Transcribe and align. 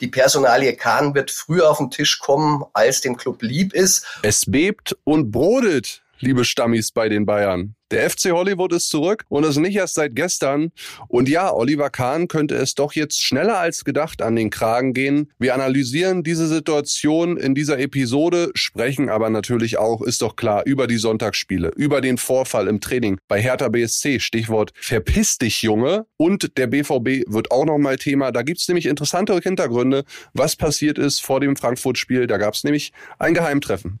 Die 0.00 0.08
Personalie 0.08 0.76
Kahn 0.76 1.14
wird 1.14 1.30
früher 1.30 1.70
auf 1.70 1.78
den 1.78 1.90
Tisch 1.90 2.18
kommen, 2.18 2.64
als 2.72 3.00
dem 3.00 3.16
Club 3.16 3.42
lieb 3.42 3.72
ist. 3.72 4.06
Es 4.22 4.44
bebt 4.46 4.96
und 5.04 5.30
brodelt, 5.30 6.03
liebe 6.20 6.44
Stammis 6.44 6.90
bei 6.90 7.08
den 7.08 7.26
Bayern. 7.26 7.74
Der 7.90 8.10
FC 8.10 8.32
Hollywood 8.32 8.72
ist 8.72 8.88
zurück 8.88 9.24
und 9.28 9.44
das 9.44 9.56
nicht 9.56 9.76
erst 9.76 9.94
seit 9.94 10.16
gestern. 10.16 10.72
Und 11.06 11.28
ja, 11.28 11.52
Oliver 11.52 11.90
Kahn 11.90 12.26
könnte 12.28 12.56
es 12.56 12.74
doch 12.74 12.92
jetzt 12.94 13.22
schneller 13.22 13.58
als 13.58 13.84
gedacht 13.84 14.22
an 14.22 14.34
den 14.34 14.50
Kragen 14.50 14.94
gehen. 14.94 15.30
Wir 15.38 15.54
analysieren 15.54 16.24
diese 16.24 16.48
Situation 16.48 17.36
in 17.36 17.54
dieser 17.54 17.78
Episode, 17.78 18.50
sprechen 18.54 19.10
aber 19.10 19.30
natürlich 19.30 19.78
auch, 19.78 20.02
ist 20.02 20.22
doch 20.22 20.34
klar, 20.34 20.62
über 20.66 20.86
die 20.86 20.96
Sonntagsspiele, 20.96 21.72
über 21.76 22.00
den 22.00 22.18
Vorfall 22.18 22.66
im 22.66 22.80
Training 22.80 23.18
bei 23.28 23.40
Hertha 23.40 23.68
BSC, 23.68 24.18
Stichwort 24.18 24.72
Verpiss 24.74 25.38
dich, 25.38 25.62
Junge. 25.62 26.06
Und 26.16 26.56
der 26.56 26.66
BVB 26.66 27.30
wird 27.30 27.50
auch 27.50 27.64
nochmal 27.64 27.96
Thema. 27.96 28.32
Da 28.32 28.42
gibt's 28.42 28.66
nämlich 28.66 28.86
interessante 28.86 29.38
Hintergründe, 29.38 30.04
was 30.32 30.56
passiert 30.56 30.98
ist 30.98 31.20
vor 31.20 31.38
dem 31.38 31.54
Frankfurt-Spiel. 31.54 32.26
Da 32.26 32.38
gab's 32.38 32.64
nämlich 32.64 32.92
ein 33.18 33.34
Geheimtreffen. 33.34 34.00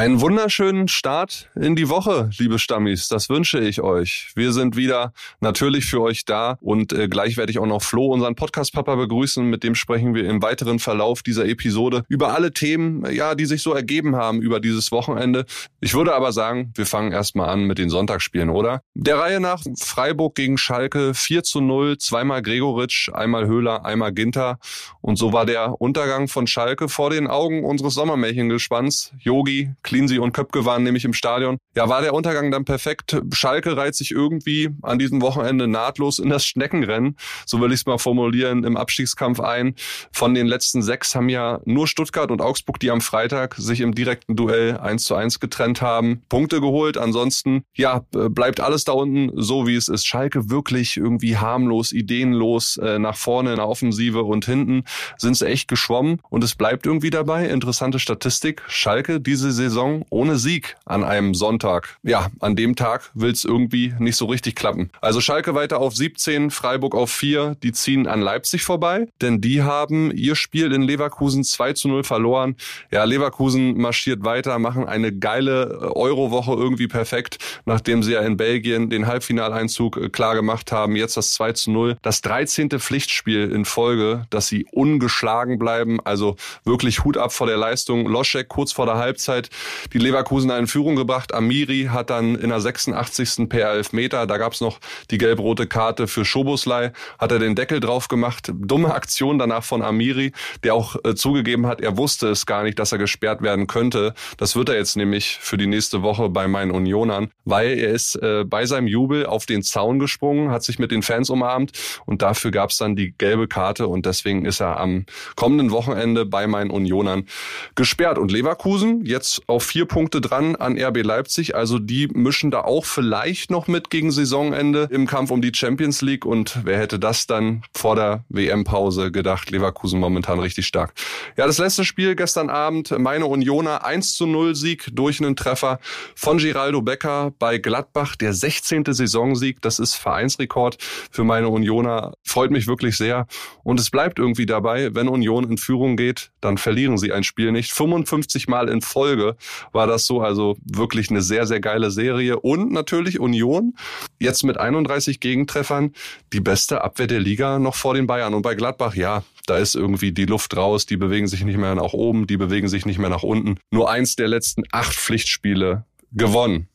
Einen 0.00 0.22
wunderschönen 0.22 0.88
Start 0.88 1.50
in 1.54 1.76
die 1.76 1.90
Woche, 1.90 2.30
liebe 2.38 2.58
Stammis. 2.58 3.08
Das 3.08 3.28
wünsche 3.28 3.60
ich 3.60 3.82
euch. 3.82 4.30
Wir 4.34 4.54
sind 4.54 4.74
wieder 4.74 5.12
natürlich 5.40 5.84
für 5.84 6.00
euch 6.00 6.24
da 6.24 6.56
und 6.62 6.94
äh, 6.94 7.06
gleich 7.06 7.36
werde 7.36 7.52
ich 7.52 7.58
auch 7.58 7.66
noch 7.66 7.82
Flo, 7.82 8.06
unseren 8.06 8.34
Podcast-Papa, 8.34 8.94
begrüßen. 8.94 9.44
Mit 9.44 9.62
dem 9.62 9.74
sprechen 9.74 10.14
wir 10.14 10.26
im 10.26 10.40
weiteren 10.40 10.78
Verlauf 10.78 11.22
dieser 11.22 11.44
Episode 11.44 12.04
über 12.08 12.32
alle 12.32 12.54
Themen, 12.54 13.04
ja, 13.12 13.34
die 13.34 13.44
sich 13.44 13.62
so 13.62 13.74
ergeben 13.74 14.16
haben 14.16 14.40
über 14.40 14.58
dieses 14.58 14.90
Wochenende. 14.90 15.44
Ich 15.82 15.92
würde 15.92 16.14
aber 16.14 16.32
sagen, 16.32 16.72
wir 16.76 16.86
fangen 16.86 17.12
erstmal 17.12 17.50
an 17.50 17.64
mit 17.64 17.76
den 17.76 17.90
Sonntagsspielen, 17.90 18.48
oder? 18.48 18.80
Der 18.94 19.18
Reihe 19.18 19.38
nach 19.38 19.62
Freiburg 19.78 20.34
gegen 20.34 20.56
Schalke 20.56 21.12
4 21.12 21.42
zu 21.42 21.60
0, 21.60 21.98
zweimal 21.98 22.40
Gregoritsch, 22.40 23.10
einmal 23.12 23.46
Höhler, 23.46 23.84
einmal 23.84 24.14
Ginter. 24.14 24.60
Und 25.02 25.16
so 25.16 25.34
war 25.34 25.44
der 25.44 25.78
Untergang 25.78 26.26
von 26.26 26.46
Schalke 26.46 26.88
vor 26.88 27.10
den 27.10 27.26
Augen 27.26 27.66
unseres 27.66 27.92
Sommermärchengespanns. 27.92 29.12
Yogi, 29.18 29.74
Cleansey 29.90 30.20
und 30.20 30.30
Köpke 30.30 30.64
waren 30.64 30.84
nämlich 30.84 31.04
im 31.04 31.12
Stadion. 31.12 31.58
Ja, 31.74 31.88
war 31.88 32.00
der 32.00 32.14
Untergang 32.14 32.52
dann 32.52 32.64
perfekt? 32.64 33.20
Schalke 33.32 33.76
reiht 33.76 33.96
sich 33.96 34.12
irgendwie 34.12 34.68
an 34.82 35.00
diesem 35.00 35.20
Wochenende 35.20 35.66
nahtlos 35.66 36.20
in 36.20 36.30
das 36.30 36.46
Schneckenrennen, 36.46 37.16
so 37.44 37.60
will 37.60 37.72
ich 37.72 37.80
es 37.80 37.86
mal 37.86 37.98
formulieren, 37.98 38.62
im 38.62 38.76
Abstiegskampf 38.76 39.40
ein. 39.40 39.74
Von 40.12 40.34
den 40.34 40.46
letzten 40.46 40.80
sechs 40.80 41.16
haben 41.16 41.28
ja 41.28 41.58
nur 41.64 41.88
Stuttgart 41.88 42.30
und 42.30 42.40
Augsburg, 42.40 42.78
die 42.78 42.92
am 42.92 43.00
Freitag 43.00 43.56
sich 43.56 43.80
im 43.80 43.92
direkten 43.92 44.36
Duell 44.36 44.78
eins 44.78 45.02
zu 45.02 45.16
eins 45.16 45.40
getrennt 45.40 45.82
haben, 45.82 46.22
Punkte 46.28 46.60
geholt. 46.60 46.96
Ansonsten, 46.96 47.64
ja, 47.74 48.04
bleibt 48.12 48.60
alles 48.60 48.84
da 48.84 48.92
unten 48.92 49.32
so, 49.34 49.66
wie 49.66 49.74
es 49.74 49.88
ist. 49.88 50.06
Schalke 50.06 50.50
wirklich 50.50 50.98
irgendwie 50.98 51.36
harmlos, 51.36 51.90
ideenlos, 51.90 52.76
äh, 52.76 53.00
nach 53.00 53.16
vorne 53.16 53.50
in 53.50 53.56
der 53.56 53.66
Offensive 53.66 54.22
und 54.22 54.44
hinten 54.44 54.84
sind 55.18 55.36
sie 55.36 55.48
echt 55.48 55.66
geschwommen 55.66 56.20
und 56.30 56.44
es 56.44 56.54
bleibt 56.54 56.86
irgendwie 56.86 57.10
dabei. 57.10 57.48
Interessante 57.48 57.98
Statistik. 57.98 58.62
Schalke 58.68 59.20
diese 59.20 59.50
Saison 59.50 59.79
Saison 59.80 60.04
ohne 60.10 60.36
Sieg 60.36 60.76
an 60.84 61.04
einem 61.04 61.34
Sonntag. 61.34 61.96
Ja, 62.02 62.28
an 62.40 62.54
dem 62.54 62.76
Tag 62.76 63.10
will 63.14 63.32
es 63.32 63.44
irgendwie 63.44 63.94
nicht 63.98 64.16
so 64.16 64.26
richtig 64.26 64.54
klappen. 64.54 64.90
Also 65.00 65.20
Schalke 65.20 65.54
weiter 65.54 65.78
auf 65.78 65.96
17, 65.96 66.50
Freiburg 66.50 66.94
auf 66.94 67.10
4. 67.10 67.56
Die 67.62 67.72
ziehen 67.72 68.06
an 68.06 68.20
Leipzig 68.20 68.62
vorbei, 68.62 69.08
denn 69.22 69.40
die 69.40 69.62
haben 69.62 70.10
ihr 70.12 70.36
Spiel 70.36 70.72
in 70.72 70.82
Leverkusen 70.82 71.44
2 71.44 71.72
zu 71.72 71.88
0 71.88 72.04
verloren. 72.04 72.56
Ja, 72.90 73.04
Leverkusen 73.04 73.78
marschiert 73.78 74.22
weiter, 74.22 74.58
machen 74.58 74.86
eine 74.86 75.16
geile 75.16 75.94
Eurowoche 75.96 76.52
irgendwie 76.52 76.88
perfekt, 76.88 77.38
nachdem 77.64 78.02
sie 78.02 78.12
ja 78.12 78.20
in 78.20 78.36
Belgien 78.36 78.90
den 78.90 79.06
Halbfinaleinzug 79.06 79.96
äh, 79.96 80.08
klar 80.10 80.34
gemacht 80.34 80.72
haben. 80.72 80.94
Jetzt 80.94 81.16
das 81.16 81.32
2 81.32 81.52
zu 81.52 81.70
0. 81.70 81.96
Das 82.02 82.20
13. 82.20 82.68
Pflichtspiel 82.70 83.50
in 83.50 83.64
Folge, 83.64 84.26
dass 84.28 84.48
sie 84.48 84.66
ungeschlagen 84.72 85.58
bleiben. 85.58 86.00
Also 86.04 86.36
wirklich 86.64 87.04
Hut 87.04 87.16
ab 87.16 87.32
vor 87.32 87.46
der 87.46 87.56
Leistung. 87.56 88.06
Loschek 88.06 88.48
kurz 88.48 88.72
vor 88.72 88.84
der 88.84 88.96
Halbzeit 88.96 89.48
die 89.92 89.98
Leverkusener 89.98 90.58
in 90.58 90.66
Führung 90.66 90.96
gebracht. 90.96 91.34
Amiri 91.34 91.88
hat 91.90 92.10
dann 92.10 92.34
in 92.34 92.50
der 92.50 92.60
86. 92.60 93.48
per 93.48 93.70
Elfmeter, 93.70 94.26
da 94.26 94.38
gab's 94.38 94.60
noch 94.60 94.78
die 95.10 95.18
gelb-rote 95.18 95.66
Karte 95.66 96.06
für 96.06 96.24
Schoboslei, 96.24 96.92
hat 97.18 97.32
er 97.32 97.38
den 97.38 97.54
Deckel 97.54 97.80
drauf 97.80 98.08
gemacht. 98.08 98.50
Dumme 98.54 98.94
Aktion 98.94 99.38
danach 99.38 99.64
von 99.64 99.82
Amiri, 99.82 100.32
der 100.62 100.74
auch 100.74 100.96
äh, 101.04 101.14
zugegeben 101.14 101.66
hat, 101.66 101.80
er 101.80 101.96
wusste 101.96 102.28
es 102.28 102.46
gar 102.46 102.62
nicht, 102.62 102.78
dass 102.78 102.92
er 102.92 102.98
gesperrt 102.98 103.42
werden 103.42 103.66
könnte. 103.66 104.14
Das 104.36 104.56
wird 104.56 104.68
er 104.68 104.76
jetzt 104.76 104.96
nämlich 104.96 105.38
für 105.40 105.56
die 105.56 105.66
nächste 105.66 106.02
Woche 106.02 106.28
bei 106.28 106.48
meinen 106.48 106.70
Unionern, 106.70 107.30
weil 107.44 107.78
er 107.78 107.90
ist 107.90 108.16
äh, 108.16 108.44
bei 108.44 108.66
seinem 108.66 108.86
Jubel 108.86 109.26
auf 109.26 109.46
den 109.46 109.62
Zaun 109.62 109.98
gesprungen, 109.98 110.50
hat 110.50 110.62
sich 110.62 110.78
mit 110.78 110.90
den 110.90 111.02
Fans 111.02 111.30
umarmt 111.30 111.72
und 112.06 112.22
dafür 112.22 112.50
gab's 112.50 112.76
dann 112.76 112.96
die 112.96 113.14
gelbe 113.16 113.48
Karte 113.48 113.86
und 113.86 114.06
deswegen 114.06 114.44
ist 114.44 114.60
er 114.60 114.78
am 114.78 115.06
kommenden 115.36 115.70
Wochenende 115.70 116.26
bei 116.26 116.46
meinen 116.46 116.70
Unionern 116.70 117.26
gesperrt. 117.74 118.18
Und 118.18 118.30
Leverkusen 118.32 119.04
jetzt 119.04 119.42
auf 119.50 119.64
vier 119.64 119.84
Punkte 119.84 120.20
dran 120.20 120.56
an 120.56 120.78
RB 120.80 121.02
Leipzig. 121.02 121.54
Also 121.54 121.78
die 121.78 122.08
mischen 122.08 122.50
da 122.50 122.62
auch 122.62 122.84
vielleicht 122.84 123.50
noch 123.50 123.66
mit 123.66 123.90
gegen 123.90 124.10
Saisonende 124.10 124.88
im 124.90 125.06
Kampf 125.06 125.30
um 125.30 125.42
die 125.42 125.52
Champions 125.54 126.02
League. 126.02 126.24
Und 126.24 126.60
wer 126.64 126.78
hätte 126.78 126.98
das 126.98 127.26
dann 127.26 127.62
vor 127.74 127.96
der 127.96 128.24
WM-Pause 128.28 129.10
gedacht? 129.10 129.50
Leverkusen 129.50 130.00
momentan 130.00 130.38
richtig 130.38 130.66
stark. 130.66 130.92
Ja, 131.36 131.46
das 131.46 131.58
letzte 131.58 131.84
Spiel 131.84 132.14
gestern 132.14 132.48
Abend, 132.48 132.96
meine 132.98 133.26
Unioner 133.26 133.84
1 133.84 134.14
zu 134.14 134.26
0 134.26 134.54
Sieg 134.54 134.88
durch 134.92 135.20
einen 135.20 135.36
Treffer 135.36 135.80
von 136.14 136.38
Giraldo 136.38 136.82
Becker 136.82 137.32
bei 137.38 137.58
Gladbach. 137.58 138.16
Der 138.16 138.32
16. 138.32 138.84
Saisonsieg. 138.86 139.60
Das 139.62 139.78
ist 139.78 139.94
Vereinsrekord 139.94 140.78
für 141.10 141.24
meine 141.24 141.48
Unioner. 141.48 142.14
Freut 142.24 142.50
mich 142.50 142.66
wirklich 142.66 142.96
sehr. 142.96 143.26
Und 143.64 143.80
es 143.80 143.90
bleibt 143.90 144.18
irgendwie 144.18 144.46
dabei, 144.46 144.94
wenn 144.94 145.08
Union 145.08 145.44
in 145.50 145.58
Führung 145.58 145.96
geht, 145.96 146.30
dann 146.40 146.56
verlieren 146.56 146.98
sie 146.98 147.12
ein 147.12 147.24
Spiel 147.24 147.52
nicht. 147.52 147.72
55 147.72 148.48
Mal 148.48 148.68
in 148.68 148.80
Folge 148.80 149.36
war 149.72 149.86
das 149.86 150.06
so. 150.06 150.20
Also 150.20 150.56
wirklich 150.64 151.10
eine 151.10 151.22
sehr, 151.22 151.46
sehr 151.46 151.60
geile 151.60 151.90
Serie. 151.90 152.38
Und 152.38 152.72
natürlich 152.72 153.20
Union, 153.20 153.74
jetzt 154.18 154.42
mit 154.44 154.58
31 154.58 155.20
Gegentreffern, 155.20 155.92
die 156.32 156.40
beste 156.40 156.82
Abwehr 156.82 157.06
der 157.06 157.20
Liga 157.20 157.58
noch 157.58 157.74
vor 157.74 157.94
den 157.94 158.06
Bayern. 158.06 158.34
Und 158.34 158.42
bei 158.42 158.54
Gladbach, 158.54 158.94
ja, 158.94 159.22
da 159.46 159.56
ist 159.58 159.74
irgendwie 159.74 160.12
die 160.12 160.26
Luft 160.26 160.56
raus, 160.56 160.86
die 160.86 160.96
bewegen 160.96 161.26
sich 161.26 161.44
nicht 161.44 161.58
mehr 161.58 161.74
nach 161.74 161.92
oben, 161.92 162.26
die 162.26 162.36
bewegen 162.36 162.68
sich 162.68 162.86
nicht 162.86 162.98
mehr 162.98 163.10
nach 163.10 163.22
unten. 163.22 163.58
Nur 163.70 163.90
eins 163.90 164.16
der 164.16 164.28
letzten 164.28 164.62
acht 164.70 164.94
Pflichtspiele 164.94 165.84
gewonnen. 166.12 166.68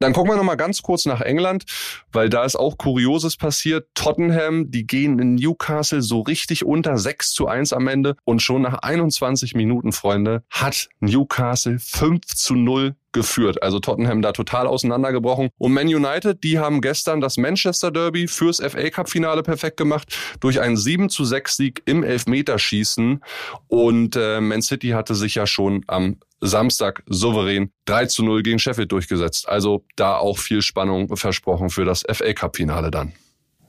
Dann 0.00 0.12
gucken 0.12 0.30
wir 0.30 0.36
noch 0.36 0.44
mal 0.44 0.54
ganz 0.54 0.82
kurz 0.82 1.06
nach 1.06 1.20
England, 1.20 1.64
weil 2.12 2.28
da 2.28 2.44
ist 2.44 2.54
auch 2.54 2.78
Kurioses 2.78 3.36
passiert. 3.36 3.88
Tottenham, 3.94 4.70
die 4.70 4.86
gehen 4.86 5.18
in 5.18 5.34
Newcastle 5.34 6.02
so 6.02 6.20
richtig 6.20 6.64
unter 6.64 6.98
6 6.98 7.30
zu 7.32 7.48
1 7.48 7.72
am 7.72 7.88
Ende 7.88 8.14
und 8.24 8.40
schon 8.40 8.62
nach 8.62 8.74
21 8.74 9.54
Minuten, 9.54 9.90
Freunde, 9.90 10.44
hat 10.50 10.88
Newcastle 11.00 11.80
5 11.80 12.26
zu 12.26 12.54
0 12.54 12.94
geführt. 13.12 13.62
Also 13.62 13.80
Tottenham 13.80 14.22
da 14.22 14.30
total 14.30 14.68
auseinandergebrochen. 14.68 15.48
Und 15.58 15.72
Man 15.72 15.88
United, 15.88 16.44
die 16.44 16.60
haben 16.60 16.80
gestern 16.80 17.20
das 17.20 17.36
Manchester 17.36 17.90
Derby 17.90 18.28
fürs 18.28 18.58
FA 18.58 18.90
Cup 18.90 19.08
Finale 19.08 19.42
perfekt 19.42 19.78
gemacht 19.78 20.16
durch 20.38 20.60
einen 20.60 20.76
7 20.76 21.08
zu 21.08 21.24
6 21.24 21.56
Sieg 21.56 21.82
im 21.86 22.04
Elfmeterschießen. 22.04 23.24
Und 23.66 24.14
äh, 24.14 24.40
Man 24.40 24.62
City 24.62 24.90
hatte 24.90 25.16
sich 25.16 25.34
ja 25.34 25.46
schon 25.46 25.82
am 25.88 26.18
Samstag 26.40 27.02
souverän 27.06 27.72
3 27.86 28.06
zu 28.06 28.24
0 28.24 28.42
gegen 28.42 28.58
Sheffield 28.58 28.92
durchgesetzt. 28.92 29.48
Also 29.48 29.84
da 29.96 30.16
auch 30.16 30.38
viel 30.38 30.62
Spannung 30.62 31.16
versprochen 31.16 31.70
für 31.70 31.84
das 31.84 32.04
FA 32.10 32.32
Cup 32.32 32.56
Finale 32.56 32.90
dann. 32.90 33.12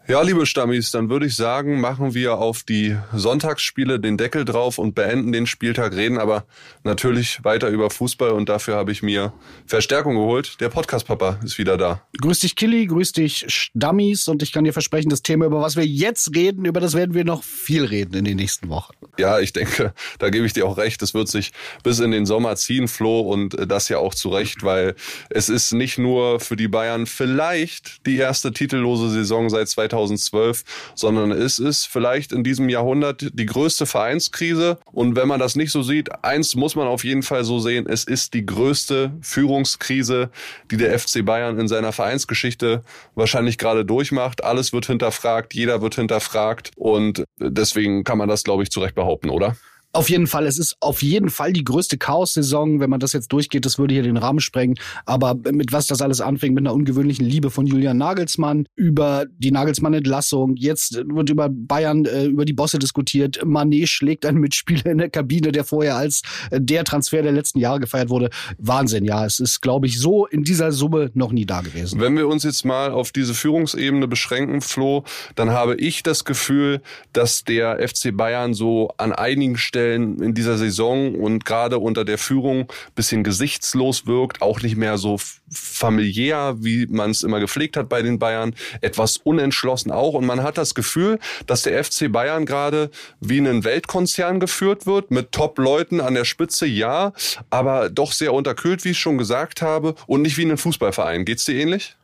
Ja, 0.09 0.23
liebe 0.23 0.47
Stammis, 0.47 0.89
dann 0.89 1.11
würde 1.11 1.27
ich 1.27 1.35
sagen, 1.35 1.79
machen 1.79 2.15
wir 2.15 2.39
auf 2.39 2.63
die 2.63 2.97
Sonntagsspiele 3.13 3.99
den 3.99 4.17
Deckel 4.17 4.43
drauf 4.43 4.79
und 4.79 4.95
beenden 4.95 5.31
den 5.31 5.45
Spieltag, 5.45 5.95
reden 5.95 6.17
aber 6.17 6.45
natürlich 6.83 7.43
weiter 7.43 7.69
über 7.69 7.91
Fußball 7.91 8.31
und 8.31 8.49
dafür 8.49 8.75
habe 8.75 8.91
ich 8.91 9.03
mir 9.03 9.33
Verstärkung 9.67 10.15
geholt. 10.15 10.59
Der 10.61 10.69
Podcast-Papa 10.69 11.37
ist 11.45 11.59
wieder 11.59 11.77
da. 11.77 12.01
Grüß 12.19 12.39
dich, 12.39 12.55
Killy, 12.55 12.87
grüß 12.87 13.11
dich, 13.11 13.45
Stammis 13.49 14.27
und 14.27 14.41
ich 14.41 14.51
kann 14.51 14.63
dir 14.63 14.73
versprechen, 14.73 15.09
das 15.09 15.21
Thema, 15.21 15.45
über 15.45 15.61
was 15.61 15.75
wir 15.75 15.85
jetzt 15.85 16.35
reden, 16.35 16.65
über 16.65 16.79
das 16.79 16.95
werden 16.95 17.13
wir 17.13 17.23
noch 17.23 17.43
viel 17.43 17.85
reden 17.85 18.15
in 18.15 18.25
den 18.25 18.37
nächsten 18.37 18.67
Wochen. 18.69 18.93
Ja, 19.19 19.39
ich 19.39 19.53
denke, 19.53 19.93
da 20.17 20.31
gebe 20.31 20.47
ich 20.47 20.53
dir 20.53 20.65
auch 20.65 20.79
recht, 20.79 21.03
es 21.03 21.13
wird 21.13 21.27
sich 21.27 21.51
bis 21.83 21.99
in 21.99 22.09
den 22.09 22.25
Sommer 22.25 22.55
ziehen, 22.55 22.87
Flo, 22.87 23.19
und 23.19 23.55
das 23.69 23.89
ja 23.89 23.99
auch 23.99 24.15
zu 24.15 24.29
Recht, 24.29 24.63
weil 24.63 24.95
es 25.29 25.49
ist 25.49 25.71
nicht 25.71 25.99
nur 25.99 26.39
für 26.39 26.55
die 26.55 26.67
Bayern 26.67 27.05
vielleicht 27.05 28.07
die 28.07 28.17
erste 28.17 28.51
titellose 28.51 29.11
Saison 29.11 29.51
seit 29.51 29.69
2000 29.69 29.98
2012, 30.07 30.63
sondern 30.95 31.31
es 31.31 31.59
ist 31.59 31.85
vielleicht 31.85 32.31
in 32.31 32.43
diesem 32.43 32.69
Jahrhundert 32.69 33.27
die 33.33 33.45
größte 33.45 33.85
Vereinskrise. 33.85 34.77
Und 34.91 35.15
wenn 35.15 35.27
man 35.27 35.39
das 35.39 35.55
nicht 35.55 35.71
so 35.71 35.81
sieht, 35.81 36.23
eins 36.23 36.55
muss 36.55 36.75
man 36.75 36.87
auf 36.87 37.03
jeden 37.03 37.23
Fall 37.23 37.43
so 37.43 37.59
sehen, 37.59 37.85
es 37.87 38.03
ist 38.03 38.33
die 38.33 38.45
größte 38.45 39.11
Führungskrise, 39.21 40.29
die 40.71 40.77
der 40.77 40.97
FC 40.97 41.25
Bayern 41.25 41.59
in 41.59 41.67
seiner 41.67 41.91
Vereinsgeschichte 41.91 42.83
wahrscheinlich 43.15 43.57
gerade 43.57 43.85
durchmacht. 43.85 44.43
Alles 44.43 44.73
wird 44.73 44.85
hinterfragt, 44.85 45.53
jeder 45.53 45.81
wird 45.81 45.95
hinterfragt 45.95 46.71
und 46.75 47.23
deswegen 47.37 48.03
kann 48.03 48.17
man 48.17 48.29
das, 48.29 48.43
glaube 48.43 48.63
ich, 48.63 48.71
zu 48.71 48.79
Recht 48.79 48.95
behaupten, 48.95 49.29
oder? 49.29 49.55
Auf 49.91 50.07
jeden 50.09 50.27
Fall. 50.27 50.45
Es 50.45 50.59
ist 50.59 50.75
auf 50.81 51.01
jeden 51.01 51.31
Fall 51.31 51.51
die 51.51 51.63
größte 51.63 51.97
Chaos-Saison. 51.97 52.79
Wenn 52.79 52.91
man 52.91 52.99
das 52.99 53.13
jetzt 53.13 53.33
durchgeht, 53.33 53.65
das 53.65 53.79
würde 53.79 53.95
hier 53.95 54.03
den 54.03 54.17
Rahmen 54.17 54.39
sprengen. 54.39 54.75
Aber 55.05 55.33
mit 55.51 55.73
was 55.73 55.87
das 55.87 56.03
alles 56.03 56.21
anfängt, 56.21 56.53
mit 56.53 56.61
einer 56.61 56.75
ungewöhnlichen 56.75 57.25
Liebe 57.25 57.49
von 57.49 57.65
Julian 57.65 57.97
Nagelsmann 57.97 58.67
über 58.75 59.25
die 59.39 59.49
Nagelsmann-Entlassung. 59.49 60.55
Jetzt 60.57 61.01
wird 61.07 61.31
über 61.31 61.49
Bayern, 61.49 62.05
äh, 62.05 62.25
über 62.25 62.45
die 62.45 62.53
Bosse 62.53 62.77
diskutiert. 62.77 63.43
Manet 63.43 63.89
schlägt 63.89 64.27
einen 64.27 64.39
Mitspieler 64.39 64.85
in 64.85 64.99
der 64.99 65.09
Kabine, 65.09 65.51
der 65.51 65.63
vorher 65.63 65.95
als 65.95 66.21
äh, 66.51 66.61
der 66.61 66.83
Transfer 66.83 67.23
der 67.23 67.31
letzten 67.31 67.57
Jahre 67.57 67.79
gefeiert 67.79 68.09
wurde. 68.09 68.29
Wahnsinn, 68.59 69.05
ja. 69.05 69.25
Es 69.25 69.39
ist, 69.39 69.59
glaube 69.59 69.87
ich, 69.87 69.99
so 69.99 70.27
in 70.27 70.43
dieser 70.43 70.71
Summe 70.71 71.09
noch 71.15 71.31
nie 71.31 71.47
da 71.47 71.61
gewesen. 71.61 71.99
Wenn 71.99 72.15
wir 72.15 72.27
uns 72.27 72.43
jetzt 72.43 72.63
mal 72.63 72.91
auf 72.91 73.11
diese 73.11 73.33
Führungsebene 73.33 74.07
beschränken, 74.07 74.61
Flo, 74.61 75.03
dann 75.33 75.49
habe 75.49 75.75
ich 75.77 76.03
das 76.03 76.25
Gefühl, 76.25 76.81
dass 77.11 77.43
der 77.43 77.79
FC 77.87 78.15
Bayern 78.15 78.53
so 78.53 78.89
an 78.97 79.13
einigen 79.13 79.57
Stellen 79.57 79.78
Stellen 79.79 80.21
in 80.21 80.33
dieser 80.33 80.57
Saison 80.57 81.15
und 81.15 81.45
gerade 81.45 81.79
unter 81.79 82.03
der 82.03 82.17
Führung 82.17 82.67
bisschen 82.95 83.23
gesichtslos 83.23 84.05
wirkt, 84.05 84.41
auch 84.41 84.61
nicht 84.61 84.75
mehr 84.75 84.97
so 84.97 85.17
familiär, 85.49 86.57
wie 86.59 86.85
man 86.87 87.11
es 87.11 87.23
immer 87.23 87.39
gepflegt 87.39 87.77
hat 87.77 87.87
bei 87.87 88.01
den 88.01 88.19
Bayern, 88.19 88.55
etwas 88.81 89.15
unentschlossen 89.15 89.91
auch. 89.91 90.15
Und 90.15 90.25
man 90.25 90.43
hat 90.43 90.57
das 90.57 90.75
Gefühl, 90.75 91.17
dass 91.47 91.61
der 91.61 91.81
FC 91.81 92.11
Bayern 92.11 92.45
gerade 92.45 92.91
wie 93.21 93.39
ein 93.39 93.63
Weltkonzern 93.63 94.41
geführt 94.41 94.85
wird, 94.85 95.11
mit 95.11 95.31
Top-Leuten 95.31 96.01
an 96.01 96.13
der 96.13 96.25
Spitze, 96.25 96.65
ja, 96.65 97.13
aber 97.49 97.89
doch 97.89 98.11
sehr 98.11 98.33
unterkühlt, 98.33 98.83
wie 98.83 98.89
ich 98.89 98.99
schon 98.99 99.17
gesagt 99.17 99.61
habe, 99.61 99.95
und 100.07 100.23
nicht 100.23 100.37
wie 100.37 100.43
ein 100.43 100.57
Fußballverein. 100.57 101.23
Geht's 101.23 101.45
dir 101.45 101.55
ähnlich? 101.55 101.95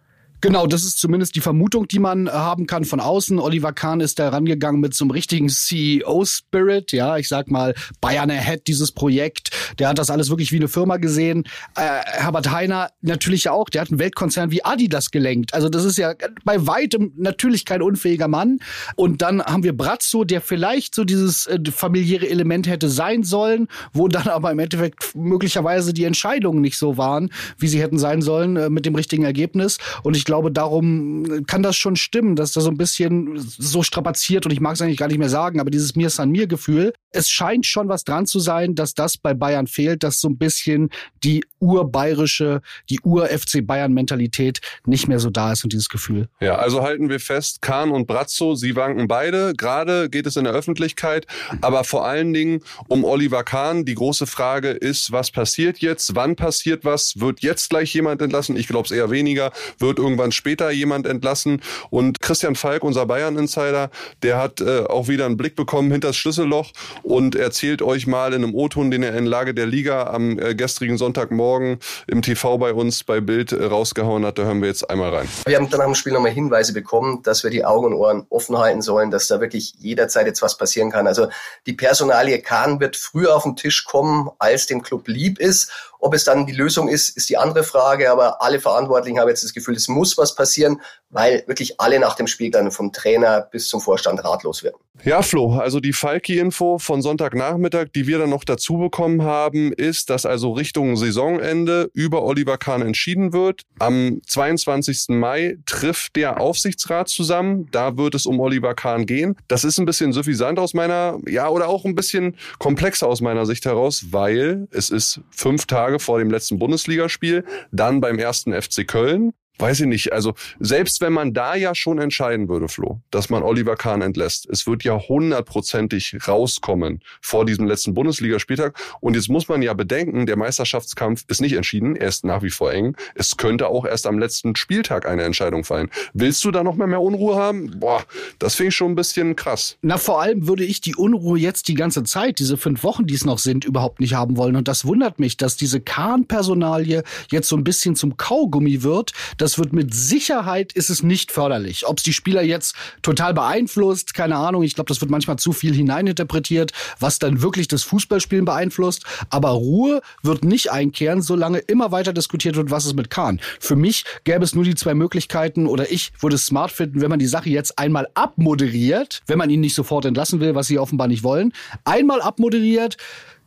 Genau, 0.46 0.68
das 0.68 0.84
ist 0.84 1.00
zumindest 1.00 1.36
die 1.36 1.42
Vermutung, 1.42 1.88
die 1.88 1.98
man 1.98 2.28
äh, 2.28 2.30
haben 2.30 2.68
kann 2.68 2.86
von 2.86 3.00
außen. 3.00 3.40
Oliver 3.40 3.74
Kahn 3.74 4.00
ist 4.00 4.20
da 4.20 4.30
rangegangen 4.30 4.80
mit 4.80 4.94
so 4.94 5.04
einem 5.04 5.10
richtigen 5.10 5.50
CEO-Spirit. 5.50 6.92
Ja, 6.92 7.18
ich 7.18 7.28
sag 7.28 7.50
mal, 7.50 7.74
Bayern 8.00 8.30
Ahead, 8.30 8.68
dieses 8.68 8.92
Projekt. 8.92 9.50
Der 9.80 9.90
hat 9.90 9.98
das 9.98 10.12
alles 10.12 10.30
wirklich 10.30 10.52
wie 10.52 10.58
eine 10.58 10.68
Firma 10.68 10.98
gesehen. 10.98 11.46
Äh, 11.76 11.82
Herbert 11.82 12.52
Heiner 12.52 12.92
natürlich 13.02 13.50
auch. 13.50 13.70
Der 13.72 13.82
hat 13.82 13.90
einen 13.90 13.98
Weltkonzern 13.98 14.52
wie 14.52 14.64
Adidas 14.64 15.10
gelenkt. 15.10 15.56
Also 15.56 15.68
das 15.68 15.84
ist 15.84 15.98
ja 15.98 16.14
bei 16.44 16.68
weitem 16.68 17.12
natürlich 17.16 17.66
kein 17.66 17.82
unfähiger 17.82 18.28
Mann. 18.28 18.60
Und 18.96 19.24
dann 19.24 19.42
haben 19.42 19.64
wir 19.64 19.76
Brazzo, 19.76 20.26
der 20.26 20.42
vielleicht 20.42 20.94
so 20.94 21.06
dieses 21.06 21.48
äh, 21.48 21.58
familiäre 21.72 22.30
Element 22.30 22.68
hätte 22.68 22.88
sein 22.88 23.24
sollen, 23.24 23.68
wo 23.94 24.08
dann 24.10 24.28
aber 24.28 24.52
im 24.52 24.60
Endeffekt 24.60 25.16
möglicherweise 25.16 25.92
die 25.92 26.04
Entscheidungen 26.04 26.62
nicht 26.62 26.78
so 26.78 26.98
waren, 26.98 27.32
wie 27.58 27.68
sie 27.68 27.82
hätten 27.82 27.98
sein 27.98 28.22
sollen, 28.22 28.58
äh, 28.58 28.70
mit 28.70 28.86
dem 28.86 28.94
richtigen 28.94 29.24
Ergebnis. 29.24 29.80
Und 30.04 30.16
ich 30.16 30.24
glaube, 30.24 30.35
glaube, 30.36 30.52
darum 30.52 31.46
kann 31.48 31.64
das 31.64 31.78
schon 31.78 31.96
stimmen, 31.96 32.36
dass 32.36 32.52
da 32.52 32.60
so 32.60 32.70
ein 32.70 32.78
bisschen 32.78 33.38
so 33.38 33.84
strapaziert 33.84 34.46
und 34.46 34.52
ich 34.52 34.60
mag 34.60 34.74
es 34.74 34.82
eigentlich 34.82 34.98
gar 34.98 35.08
nicht 35.08 35.18
mehr 35.18 35.30
sagen, 35.30 35.62
aber 35.62 35.72
dieses 35.72 35.96
Mir 35.96 36.10
san 36.10 36.30
mir 36.30 36.46
Gefühl, 36.46 36.94
es 37.12 37.30
scheint 37.30 37.66
schon 37.66 37.88
was 37.88 38.04
dran 38.04 38.26
zu 38.26 38.40
sein, 38.40 38.76
dass 38.76 38.94
das 38.94 39.18
bei 39.18 39.34
Bayern 39.34 39.68
fehlt, 39.68 40.04
dass 40.04 40.20
so 40.20 40.28
ein 40.28 40.38
bisschen 40.38 40.90
die 41.24 41.46
urbayerische, 41.60 42.62
die 42.90 43.00
ur-FC 43.02 43.66
Bayern-Mentalität 43.66 44.60
nicht 44.86 45.08
mehr 45.08 45.20
so 45.20 45.30
da 45.30 45.54
ist 45.54 45.64
und 45.64 45.72
dieses 45.72 45.88
Gefühl. 45.88 46.28
Ja, 46.42 46.56
also 46.56 46.82
halten 46.82 47.08
wir 47.10 47.22
fest, 47.22 47.62
Kahn 47.62 47.92
und 47.92 48.06
Brazzo, 48.06 48.56
sie 48.56 48.76
wanken 48.76 49.08
beide. 49.08 49.54
Gerade 49.56 50.10
geht 50.10 50.28
es 50.28 50.36
in 50.36 50.44
der 50.44 50.54
Öffentlichkeit, 50.54 51.26
aber 51.62 51.86
vor 51.86 52.06
allen 52.06 52.34
Dingen 52.34 52.60
um 52.90 53.06
Oliver 53.06 53.46
Kahn. 53.46 53.86
Die 53.86 53.96
große 53.96 54.28
Frage 54.28 54.72
ist, 54.72 55.14
was 55.14 55.32
passiert 55.32 55.80
jetzt? 55.80 56.16
Wann 56.16 56.36
passiert 56.36 56.84
was? 56.84 57.22
Wird 57.22 57.40
jetzt 57.40 57.70
gleich 57.70 57.94
jemand 57.94 58.22
entlassen? 58.22 58.58
Ich 58.58 58.68
glaube 58.68 58.86
es 58.86 58.92
eher 58.92 59.10
weniger. 59.10 59.54
Wird 59.80 60.00
irgendwann 60.00 60.15
irgendwann 60.16 60.32
später 60.32 60.72
jemand 60.72 61.06
entlassen. 61.06 61.62
Und 61.90 62.22
Christian 62.22 62.56
Falk, 62.56 62.84
unser 62.84 63.06
Bayern-Insider, 63.06 63.90
der 64.24 64.38
hat 64.38 64.62
äh, 64.62 64.86
auch 64.86 65.08
wieder 65.08 65.26
einen 65.26 65.38
Blick 65.38 65.56
bekommen 65.56 65.92
hinter 65.92 66.10
das 66.10 66.16
Schlüsselloch 66.16 66.72
und 67.04 67.36
erzählt 67.36 67.82
euch 67.82 68.08
mal 68.08 68.34
in 68.34 68.44
einem 68.44 68.56
O-Ton, 68.56 68.92
den 68.92 69.04
er 69.04 69.14
in 69.16 69.26
Lage 69.26 69.54
der 69.54 69.66
Liga 69.66 70.08
am 70.08 70.40
äh, 70.40 70.56
gestrigen 70.56 70.98
Sonntagmorgen 70.98 71.80
im 72.08 72.22
TV 72.22 72.58
bei 72.58 72.74
uns 72.74 73.04
bei 73.04 73.20
Bild 73.20 73.52
äh, 73.52 73.66
rausgehauen 73.66 74.26
hat. 74.26 74.38
Da 74.38 74.44
hören 74.44 74.62
wir 74.62 74.70
jetzt 74.70 74.90
einmal 74.90 75.14
rein. 75.14 75.28
Wir 75.46 75.58
haben 75.58 75.70
dann 75.70 75.82
dem 75.82 75.96
Spiel 75.96 76.14
nochmal 76.14 76.32
Hinweise 76.32 76.74
bekommen, 76.74 77.22
dass 77.24 77.44
wir 77.44 77.52
die 77.52 77.66
Augen 77.66 77.88
und 77.88 77.94
Ohren 77.94 78.26
offen 78.30 78.58
halten 78.58 78.82
sollen, 78.82 79.12
dass 79.12 79.28
da 79.28 79.42
wirklich 79.42 79.74
jederzeit 79.80 80.28
jetzt 80.28 80.42
was 80.42 80.58
passieren 80.58 80.92
kann. 80.92 81.08
Also 81.08 81.28
die 81.66 81.74
Personalie 81.74 82.40
Kahn 82.40 82.80
wird 82.80 82.96
früher 82.96 83.36
auf 83.36 83.44
den 83.44 83.56
Tisch 83.56 83.84
kommen, 83.84 84.30
als 84.40 84.68
dem 84.68 84.82
Club 84.82 85.08
lieb 85.08 85.40
ist. 85.40 85.72
Ob 86.06 86.14
es 86.14 86.24
dann 86.24 86.46
die 86.46 86.54
Lösung 86.54 86.88
ist, 86.88 87.18
ist 87.18 87.30
die 87.30 87.38
andere 87.38 87.64
Frage. 87.64 88.12
Aber 88.12 88.40
alle 88.40 88.60
Verantwortlichen 88.60 89.20
haben 89.20 89.28
jetzt 89.28 89.44
das 89.44 89.56
Gefühl, 89.56 89.76
es 89.76 89.88
muss 89.88 90.20
was 90.20 90.36
passieren, 90.36 90.80
weil 91.10 91.44
wirklich 91.48 91.82
alle 91.82 92.00
nach 92.00 92.16
dem 92.16 92.28
Spiel 92.28 92.52
dann 92.52 92.70
vom 92.70 92.94
Trainer 92.94 93.42
bis 93.42 93.70
zum 93.70 93.82
Vorstand 93.82 94.24
ratlos 94.24 94.62
werden. 94.62 94.78
Ja, 95.04 95.22
Flo, 95.22 95.58
also 95.58 95.80
die 95.80 95.94
Falki-Info 95.94 96.80
von 96.80 97.02
Sonntagnachmittag, 97.02 97.88
die 97.94 98.08
wir 98.08 98.18
dann 98.18 98.30
noch 98.30 98.44
dazu 98.44 98.78
bekommen 98.78 99.24
haben, 99.24 99.74
ist, 99.74 100.10
dass 100.10 100.26
also 100.26 100.54
Richtung 100.54 100.96
Saisonende 100.96 101.90
über 101.94 102.24
Oliver 102.24 102.58
Kahn 102.58 102.82
entschieden 102.82 103.34
wird. 103.34 103.64
Am 103.80 104.22
22. 104.26 105.10
Mai 105.10 105.58
trifft 105.66 106.16
der 106.16 106.40
Aufsichtsrat 106.40 107.10
zusammen. 107.10 107.68
Da 107.72 107.98
wird 107.98 108.16
es 108.16 108.26
um 108.26 108.40
Oliver 108.40 108.74
Kahn 108.74 109.06
gehen. 109.06 109.36
Das 109.48 109.64
ist 109.64 109.80
ein 109.80 109.86
bisschen 109.86 110.14
suffisant 110.14 110.60
aus 110.60 110.74
meiner, 110.74 111.20
ja, 111.28 111.50
oder 111.50 111.68
auch 111.68 111.84
ein 111.84 111.96
bisschen 111.96 112.38
komplexer 112.60 113.08
aus 113.08 113.22
meiner 113.22 113.46
Sicht 113.46 113.66
heraus, 113.66 114.06
weil 114.12 114.68
es 114.72 114.90
ist 114.90 115.20
fünf 115.30 115.66
Tage 115.66 115.95
vor 116.00 116.20
dem 116.20 116.32
letzten 116.32 116.60
Bundesligaspiel, 116.60 117.46
dann 117.72 118.02
beim 118.02 118.20
ersten 118.20 118.54
FC 118.54 118.88
Köln 118.88 119.34
weiß 119.60 119.82
ich 119.82 119.88
nicht, 119.88 120.14
also 120.14 120.34
selbst 120.60 121.02
wenn 121.02 121.14
man 121.14 121.34
da 121.34 121.56
ja 121.56 121.76
schon 121.76 122.00
entscheiden 122.00 122.50
würde, 122.50 122.68
Flo, 122.68 123.02
dass 123.12 123.30
man 123.30 123.44
Oliver 123.44 123.76
Kahn 123.76 124.02
entlässt, 124.02 124.48
es 124.50 124.68
wird 124.68 124.84
ja 124.84 125.00
hundertprozentig 125.00 126.18
rauskommen 126.28 127.02
vor 127.22 127.46
diesem 127.46 127.68
letzten 127.68 127.94
Bundesligaspieltag. 127.94 128.78
Und 129.00 129.16
jetzt 129.16 129.30
muss 129.30 129.48
man 129.48 129.62
ja 129.62 129.74
bedenken, 129.74 130.26
der 130.26 130.38
Meisterschaftskampf 130.38 131.24
ist 131.28 131.42
nicht 131.42 131.54
entschieden, 131.54 131.96
er 131.96 132.10
ist 132.10 132.26
nach 132.26 132.44
wie 132.44 132.50
vor 132.50 132.72
eng. 132.72 132.96
Es 133.16 133.38
könnte 133.38 133.68
auch 133.68 133.86
erst 133.86 134.08
am 134.08 134.20
letzten 134.20 134.56
Spieltag 134.56 135.08
eine 135.08 135.24
Entscheidung 135.24 135.64
fallen. 135.64 135.90
Willst 136.14 136.44
du 136.44 136.52
da 136.52 136.64
noch 136.64 136.76
mehr, 136.76 136.88
mehr 136.88 137.02
Unruhe 137.02 137.36
haben? 137.36 137.80
Boah, 137.80 138.04
das 138.40 138.56
finde 138.56 138.70
ich 138.70 138.76
schon 138.76 138.92
ein 138.92 138.96
bisschen 138.96 139.36
krass. 139.36 139.78
Na, 139.82 139.98
vor 139.98 140.22
allem 140.22 140.48
würde 140.48 140.64
ich 140.64 140.82
die 140.82 140.96
Unruhe 140.96 141.40
jetzt 141.40 141.68
die 141.68 141.76
ganze 141.76 142.04
Zeit, 142.04 142.40
diese 142.40 142.58
fünf 142.58 142.84
Wochen, 142.84 143.06
die 143.06 143.14
es 143.14 143.26
noch 143.26 143.40
sind, 143.40 143.66
überhaupt 143.66 144.00
nicht 144.00 144.14
haben 144.14 144.38
wollen. 144.38 144.56
Und 144.56 144.68
das 144.68 144.86
wundert 144.86 145.20
mich, 145.20 145.38
dass 145.38 145.56
diese 145.56 145.80
Kahn-Personalie 145.80 147.04
jetzt 147.32 147.48
so 147.48 147.56
ein 147.56 147.64
bisschen 147.64 147.96
zum 147.96 148.18
Kaugummi 148.18 148.84
wird, 148.84 149.14
das 149.46 149.60
wird 149.60 149.74
mit 149.74 149.94
Sicherheit 149.94 150.74
ist 150.74 150.90
es 150.90 151.04
nicht 151.04 151.32
förderlich. 151.32 151.86
Ob 151.86 152.00
es 152.00 152.04
die 152.04 152.14
Spieler 152.14 152.42
jetzt 152.42 152.76
total 153.04 153.36
beeinflusst, 153.36 154.16
keine 154.16 154.38
Ahnung. 154.38 154.64
Ich 154.64 154.74
glaube, 154.74 154.88
das 154.88 155.02
wird 155.02 155.12
manchmal 155.12 155.38
zu 155.38 155.54
viel 155.54 155.72
hineininterpretiert, 155.76 156.72
was 157.00 157.20
dann 157.20 157.44
wirklich 157.44 157.68
das 157.68 157.84
Fußballspielen 157.84 158.44
beeinflusst. 158.44 159.04
Aber 159.30 159.50
Ruhe 159.50 160.02
wird 160.24 160.44
nicht 160.44 160.72
einkehren, 160.72 161.22
solange 161.22 161.60
immer 161.60 161.92
weiter 161.92 162.12
diskutiert 162.12 162.56
wird, 162.56 162.72
was 162.72 162.88
ist 162.88 162.96
mit 162.96 163.12
Kahn. 163.12 163.40
Für 163.60 163.76
mich 163.76 164.04
gäbe 164.24 164.44
es 164.44 164.56
nur 164.56 164.64
die 164.64 164.74
zwei 164.74 164.96
Möglichkeiten 164.96 165.68
oder 165.68 165.92
ich 165.92 166.12
würde 166.22 166.38
es 166.38 166.48
smart 166.48 166.72
finden, 166.72 167.02
wenn 167.02 167.12
man 167.12 167.20
die 167.20 167.28
Sache 167.28 167.52
jetzt 167.52 167.78
einmal 167.78 168.08
abmoderiert, 168.16 169.22
wenn 169.28 169.38
man 169.38 169.52
ihn 169.52 169.62
nicht 169.62 169.76
sofort 169.76 170.06
entlassen 170.06 170.40
will, 170.40 170.56
was 170.56 170.66
sie 170.66 170.80
offenbar 170.80 171.08
nicht 171.08 171.22
wollen. 171.22 171.54
Einmal 171.84 172.20
abmoderiert, 172.20 172.98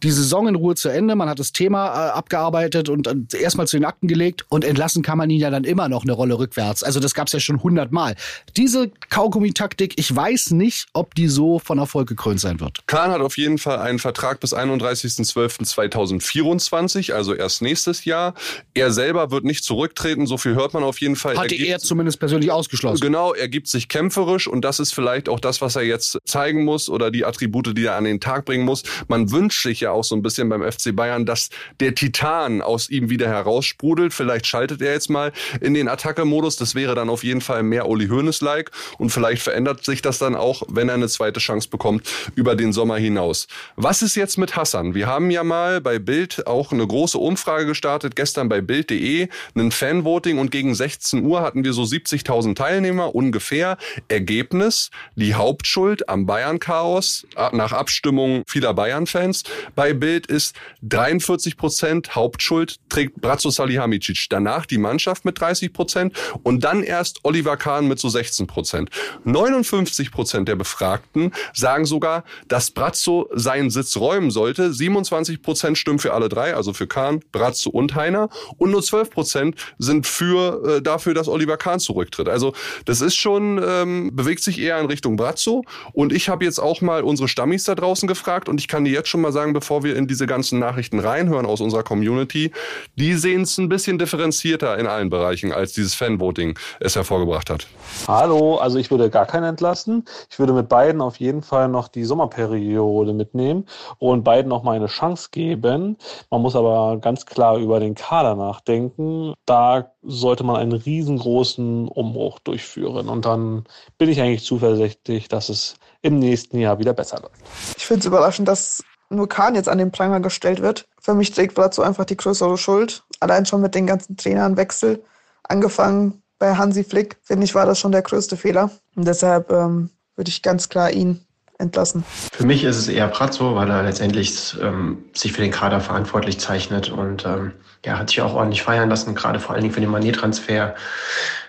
die 0.03 0.11
Saison 0.11 0.49
in 0.49 0.55
Ruhe 0.55 0.75
zu 0.75 0.89
Ende, 0.89 1.17
man 1.17 1.29
hat 1.29 1.39
das 1.39 1.53
Thema 1.53 1.87
äh, 1.87 2.11
abgearbeitet 2.11 2.89
und 2.89 3.07
äh, 3.07 3.15
erstmal 3.41 3.67
zu 3.67 3.77
den 3.77 3.85
Akten 3.85 4.09
gelegt 4.09 4.45
und 4.49 4.65
entlassen 4.65 5.03
kann 5.03 5.19
man 5.19 5.29
ihn 5.31 5.41
ja 5.41 5.51
dann 5.51 5.65
immer 5.65 5.89
noch 5.89 6.05
eine 6.05 6.13
Rolle 6.13 6.39
rückwärts. 6.39 6.83
Also 6.83 7.01
das 7.01 7.15
gab 7.15 7.27
es 7.27 7.33
ja 7.33 7.41
schon 7.41 7.63
hundertmal. 7.63 8.15
Diese 8.57 8.91
Kaugummi-Taktik, 9.11 9.95
ich 9.97 10.15
weiß 10.15 10.53
nicht, 10.53 10.87
ob 10.93 11.15
die 11.15 11.29
so 11.29 11.59
von 11.59 11.79
Erfolg 11.79 12.09
gekrönt 12.09 12.41
sein 12.41 12.61
wird. 12.61 12.87
Kahn 12.87 13.11
hat 13.11 13.21
auf 13.21 13.37
jeden 13.37 13.59
Fall 13.59 13.79
einen 13.79 13.99
Vertrag 13.99 14.41
bis 14.41 14.55
31.12.2024, 14.55 17.13
also 17.13 17.35
erst 17.35 17.61
nächstes 17.63 18.05
Jahr. 18.05 18.35
Er 18.75 18.93
selber 18.93 19.31
wird 19.31 19.45
nicht 19.45 19.65
zurücktreten, 19.65 20.27
so 20.27 20.37
viel 20.39 20.55
hört 20.55 20.73
man 20.75 20.85
auf 20.85 21.01
jeden 21.01 21.17
Fall. 21.17 21.37
Hatte 21.37 21.57
er, 21.57 21.67
er 21.67 21.81
zumindest 21.81 22.21
persönlich 22.21 22.51
ausgeschlossen. 22.51 23.01
Genau, 23.01 23.33
er 23.35 23.49
gibt 23.49 23.69
sich 23.69 23.89
kämpferisch 23.89 24.47
und 24.47 24.65
das 24.65 24.81
ist 24.81 24.95
vielleicht 24.95 25.29
auch 25.29 25.41
das, 25.41 25.61
was 25.61 25.77
er 25.77 25.83
jetzt 25.83 26.19
zeigen 26.25 26.65
muss 26.65 26.89
oder 26.89 27.11
die 27.11 27.25
Attribute, 27.25 27.77
die 27.77 27.85
er 27.85 27.97
an 27.97 28.05
den 28.05 28.21
Tag 28.21 28.45
bringen 28.45 28.65
muss. 28.65 28.85
Man 29.09 29.33
wünscht 29.33 29.63
sich 29.63 29.81
ja 29.81 29.88
ja 29.89 29.93
auch 29.93 30.05
so 30.05 30.15
ein 30.15 30.23
bisschen 30.23 30.49
beim 30.49 30.63
FC 30.63 30.95
Bayern, 30.95 31.27
dass 31.27 31.51
der 31.81 31.95
Titan 31.95 32.63
aus 32.63 32.89
ihm 32.89 33.11
wieder 33.11 33.29
heraussprudelt. 33.29 34.13
Vielleicht 34.13 34.47
schaltet 34.47 34.81
er 34.83 34.93
jetzt 34.93 35.11
mal 35.11 35.33
in 35.61 35.75
den 35.75 35.89
Attacke-Modus. 35.89 36.57
Das 36.57 36.75
wäre 36.75 36.95
dann 36.95 37.09
auf 37.09 37.25
jeden 37.25 37.41
Fall 37.41 37.63
mehr 37.63 37.89
Uli 37.89 38.09
Hoeneß-like. 38.09 38.71
Und 38.99 39.11
vielleicht 39.11 39.43
verändert 39.43 39.85
sich 39.85 40.03
das 40.03 40.19
dann 40.19 40.35
auch, 40.35 40.63
wenn 40.69 40.89
er 40.89 40.95
eine 40.95 41.09
zweite 41.09 41.41
Chance 41.41 41.69
bekommt, 41.69 42.09
über 42.35 42.55
den 42.55 42.73
Sommer 42.73 42.97
hinaus. 42.97 43.49
Was 43.77 44.03
ist 44.03 44.15
jetzt 44.15 44.39
mit 44.39 44.57
Hassan? 44.57 44.95
Wir 44.95 45.07
haben 45.07 45.31
ja 45.31 45.45
mal 45.45 45.81
bei 45.81 45.99
Bild 45.99 46.47
auch 46.47 46.73
eine 46.73 46.87
große 46.87 47.19
Umfrage 47.19 47.67
gestartet, 47.67 48.17
gestern 48.17 48.49
bei 48.49 48.61
Bild.de, 48.61 49.29
ein 49.55 49.71
Fanvoting 49.71 50.39
und 50.39 50.51
gegen 50.51 50.75
16 50.75 51.25
Uhr 51.25 51.41
hatten 51.41 51.65
wir 51.65 51.73
so 51.73 51.83
70.000 51.83 52.55
Teilnehmer 52.55 53.15
ungefähr. 53.15 53.79
Ergebnis, 54.09 54.91
die 55.17 55.35
Hauptschuld 55.35 56.09
am 56.09 56.27
Bayern-Chaos 56.27 57.27
nach 57.53 57.73
Abstimmung 57.73 58.43
vieler 58.47 58.75
Bayern-Fans 58.75 59.45
bei 59.79 59.93
Bild 59.93 60.27
ist 60.27 60.57
43 60.83 61.57
Prozent 61.57 62.17
Hauptschuld 62.17 62.79
trägt 62.89 63.21
Brazzo 63.21 63.49
Salihamidzic. 63.49 64.27
Danach 64.29 64.67
die 64.67 64.77
Mannschaft 64.77 65.25
mit 65.25 65.41
30 65.41 65.73
Prozent 65.73 66.15
und 66.43 66.65
dann 66.65 66.83
erst 66.83 67.21
Oliver 67.23 67.57
Kahn 67.57 67.87
mit 67.87 68.01
so 68.01 68.09
16 68.09 68.49
Prozent. 68.49 68.91
59 69.23 70.11
Prozent 70.11 70.49
der 70.49 70.57
Befragten 70.57 71.33
sagen 71.55 71.85
sogar, 71.85 72.25
dass 72.49 72.73
Brazzo 72.73 73.31
seinen 73.33 73.71
Sitz 73.71 73.97
räumen 73.97 74.33
sollte. 74.33 74.73
27 74.73 75.43
Prozent 75.43 75.79
stimmen 75.79 76.01
für 76.01 76.13
alle 76.13 76.29
drei, 76.29 76.57
also 76.57 76.73
für 76.73 76.89
Kahn, 76.89 77.21
Brazzo 77.31 77.71
und 77.71 77.95
Heiner. 77.95 78.31
Und 78.57 78.73
nur 78.73 78.83
12 78.83 79.11
Prozent 79.11 79.55
sind 79.79 80.09
für 80.09 80.79
äh, 80.79 80.83
dafür, 80.83 81.15
dass 81.15 81.29
Oliver 81.29 81.57
Kahn 81.57 81.79
zurücktritt. 81.79 82.29
Also 82.29 82.53
das 82.85 83.01
ist 83.01 83.15
schon, 83.15 83.63
ähm, 83.65 84.11
bewegt 84.13 84.43
sich 84.43 84.59
eher 84.59 84.81
in 84.81 84.87
Richtung 84.87 85.15
Brazzo. 85.15 85.63
Und 85.93 86.13
ich 86.13 86.29
habe 86.29 86.45
jetzt 86.45 86.59
auch 86.59 86.81
mal 86.81 87.05
unsere 87.05 87.29
Stammis 87.29 87.63
da 87.63 87.77
draußen 87.77 88.09
gefragt 88.09 88.49
und 88.49 88.59
ich 88.59 88.67
kann 88.67 88.85
dir 88.85 88.93
jetzt 88.93 89.09
schon 89.09 89.21
mal 89.21 89.31
sagen, 89.31 89.53
bevor 89.69 89.83
wir 89.83 89.97
in 89.97 90.07
diese 90.07 90.27
ganzen 90.27 90.59
Nachrichten 90.59 90.99
reinhören 90.99 91.45
aus 91.45 91.61
unserer 91.61 91.83
Community, 91.83 92.53
die 92.97 93.13
sehen 93.13 93.43
es 93.43 93.59
ein 93.59 93.69
bisschen 93.69 93.99
differenzierter 93.99 94.79
in 94.79 94.87
allen 94.87 95.11
Bereichen, 95.11 95.53
als 95.53 95.75
dieses 95.75 95.95
Fanvoting 95.95 96.59
es 96.81 96.97
hervorgebracht 96.97 97.51
hat. 97.51 97.67
Hallo, 98.07 98.57
also 98.57 98.79
ich 98.79 98.91
würde 98.91 99.11
gar 99.11 99.27
keinen 99.27 99.45
entlassen. 99.45 100.07
Ich 100.31 100.39
würde 100.39 100.55
mit 100.55 100.71
beiden 100.71 101.03
auf 101.03 101.17
jeden 101.17 101.43
Fall 101.43 101.69
noch 101.69 101.89
die 101.89 102.05
Sommerperiode 102.05 103.13
mitnehmen 103.13 103.67
und 103.99 104.25
beiden 104.25 104.49
noch 104.49 104.63
mal 104.63 104.75
eine 104.75 104.87
Chance 104.87 105.29
geben. 105.33 105.99
Man 106.31 106.41
muss 106.41 106.57
aber 106.57 106.97
ganz 107.03 107.27
klar 107.27 107.59
über 107.59 107.79
den 107.79 107.95
Kader 107.95 108.37
nachdenken. 108.37 109.35
Da 109.45 109.93
sollte 110.03 110.45
man 110.45 110.57
einen 110.57 110.73
riesengroßen 110.73 111.89
Umbruch 111.89 112.39
durchführen. 112.39 113.11
Und 113.11 113.27
dann 113.27 113.65
bin 113.99 114.09
ich 114.09 114.19
eigentlich 114.19 114.47
zuversichtlich, 114.47 115.29
dass 115.29 115.51
es 115.51 115.77
im 116.01 116.19
nächsten 116.19 116.59
Jahr 116.59 116.79
wieder 116.79 116.95
besser 116.95 117.21
läuft. 117.21 117.43
Ich 117.77 117.85
finde 117.85 118.01
es 118.01 118.07
überraschend, 118.07 118.49
dass 118.49 118.83
nur 119.11 119.29
Kahn 119.29 119.55
jetzt 119.55 119.69
an 119.69 119.79
den 119.79 119.91
Pranger 119.91 120.21
gestellt 120.21 120.61
wird. 120.61 120.87
Für 121.01 121.15
mich 121.15 121.33
trägt 121.33 121.55
Brazzo 121.55 121.83
einfach 121.83 122.05
die 122.05 122.17
größere 122.17 122.59
Schuld. 122.59 123.05
Allein 123.21 123.47
schon 123.47 123.61
mit 123.61 123.75
den 123.75 123.87
ganzen 123.87 124.17
Trainernwechsel. 124.17 125.03
Angefangen 125.45 126.23
bei 126.39 126.55
Hansi 126.55 126.85
Flick, 126.85 127.17
finde 127.23 127.45
ich, 127.45 127.55
war 127.55 127.67
das 127.67 127.81
schon 127.81 127.93
der 127.93 128.03
größte 128.03 128.37
Fehler. 128.37 128.71
Und 128.95 129.07
deshalb 129.07 129.51
ähm, 129.51 129.91
würde 130.17 130.29
ich 130.29 130.43
ganz 130.43 130.69
klar 130.69 130.91
ihn 130.91 131.21
entlassen. 131.59 132.05
Für 132.33 132.47
mich 132.47 132.63
ist 132.65 132.77
es 132.77 132.89
eher 132.89 133.09
Brazzo, 133.09 133.57
weil 133.57 133.69
er 133.71 133.83
letztendlich 133.83 134.57
ähm, 134.63 135.05
sich 135.13 135.33
für 135.33 135.43
den 135.43 135.51
Kader 135.51 135.81
verantwortlich 135.81 136.39
zeichnet 136.39 136.91
und 136.91 137.25
ähm, 137.27 137.53
ja, 137.85 137.99
hat 137.99 138.11
sich 138.11 138.21
auch 138.21 138.35
ordentlich 138.35 138.63
feiern 138.63 138.89
lassen, 138.89 139.15
gerade 139.15 139.41
vor 139.41 139.55
allen 139.55 139.63
Dingen 139.63 139.75
für 139.75 139.81
den 139.81 139.91
Manet-Transfer, 139.91 140.75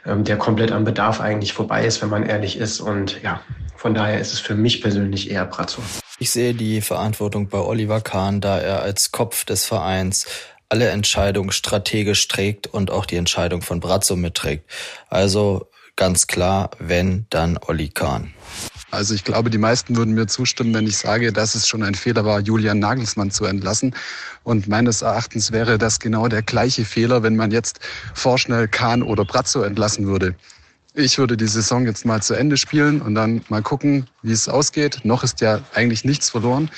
ähm, 0.06 0.24
der 0.24 0.38
komplett 0.38 0.72
am 0.72 0.84
Bedarf 0.84 1.22
eigentlich 1.22 1.54
vorbei 1.54 1.86
ist, 1.86 2.02
wenn 2.02 2.10
man 2.10 2.24
ehrlich 2.24 2.58
ist. 2.58 2.80
Und 2.80 3.22
ja, 3.22 3.42
von 3.76 3.94
daher 3.94 4.20
ist 4.20 4.34
es 4.34 4.40
für 4.40 4.56
mich 4.56 4.82
persönlich 4.82 5.30
eher 5.30 5.46
Brazzo. 5.46 5.82
Ich 6.22 6.32
sehe 6.32 6.54
die 6.54 6.82
Verantwortung 6.82 7.48
bei 7.48 7.60
Oliver 7.60 8.02
Kahn, 8.02 8.42
da 8.42 8.60
er 8.60 8.82
als 8.82 9.12
Kopf 9.12 9.46
des 9.46 9.66
Vereins 9.66 10.26
alle 10.68 10.90
Entscheidungen 10.90 11.52
strategisch 11.52 12.28
trägt 12.28 12.68
und 12.68 12.92
auch 12.92 13.06
die 13.06 13.16
Entscheidung 13.16 13.62
von 13.62 13.80
Brazzo 13.80 14.18
mitträgt. 14.18 14.70
Also 15.08 15.70
ganz 15.96 16.28
klar, 16.28 16.72
wenn, 16.78 17.26
dann 17.30 17.58
Olli 17.66 17.88
Kahn. 17.88 18.34
Also 18.92 19.14
ich 19.14 19.24
glaube, 19.24 19.50
die 19.50 19.58
meisten 19.58 19.96
würden 19.96 20.14
mir 20.14 20.28
zustimmen, 20.28 20.74
wenn 20.74 20.88
ich 20.88 20.98
sage, 20.98 21.32
dass 21.32 21.56
es 21.56 21.68
schon 21.68 21.84
ein 21.84 21.96
Fehler 21.96 22.26
war, 22.26 22.42
Julian 22.42 22.80
Nagelsmann 22.80 23.32
zu 23.32 23.46
entlassen. 23.46 23.96
Und 24.44 24.68
meines 24.68 25.02
Erachtens 25.02 25.54
wäre 25.54 25.78
das 25.78 26.00
genau 26.00 26.28
der 26.28 26.42
gleiche 26.42 26.84
Fehler, 26.84 27.24
wenn 27.24 27.38
man 27.38 27.52
jetzt 27.52 27.80
vorschnell 28.14 28.68
Kahn 28.68 29.04
oder 29.04 29.24
Brazzo 29.24 29.62
entlassen 29.62 30.08
würde. 30.08 30.36
Ich 31.00 31.18
würde 31.18 31.38
die 31.38 31.48
Saison 31.48 31.86
jetzt 31.86 32.06
mal 32.06 32.22
zu 32.22 32.34
Ende 32.34 32.58
spielen 32.58 33.02
und 33.02 33.16
dann 33.16 33.42
mal 33.48 33.62
gucken, 33.62 34.08
wie 34.22 34.34
es 34.34 34.50
ausgeht. 34.50 35.00
Noch 35.04 35.24
ist 35.24 35.40
ja 35.40 35.62
eigentlich 35.74 36.04
nichts 36.04 36.30
verloren. 36.30 36.70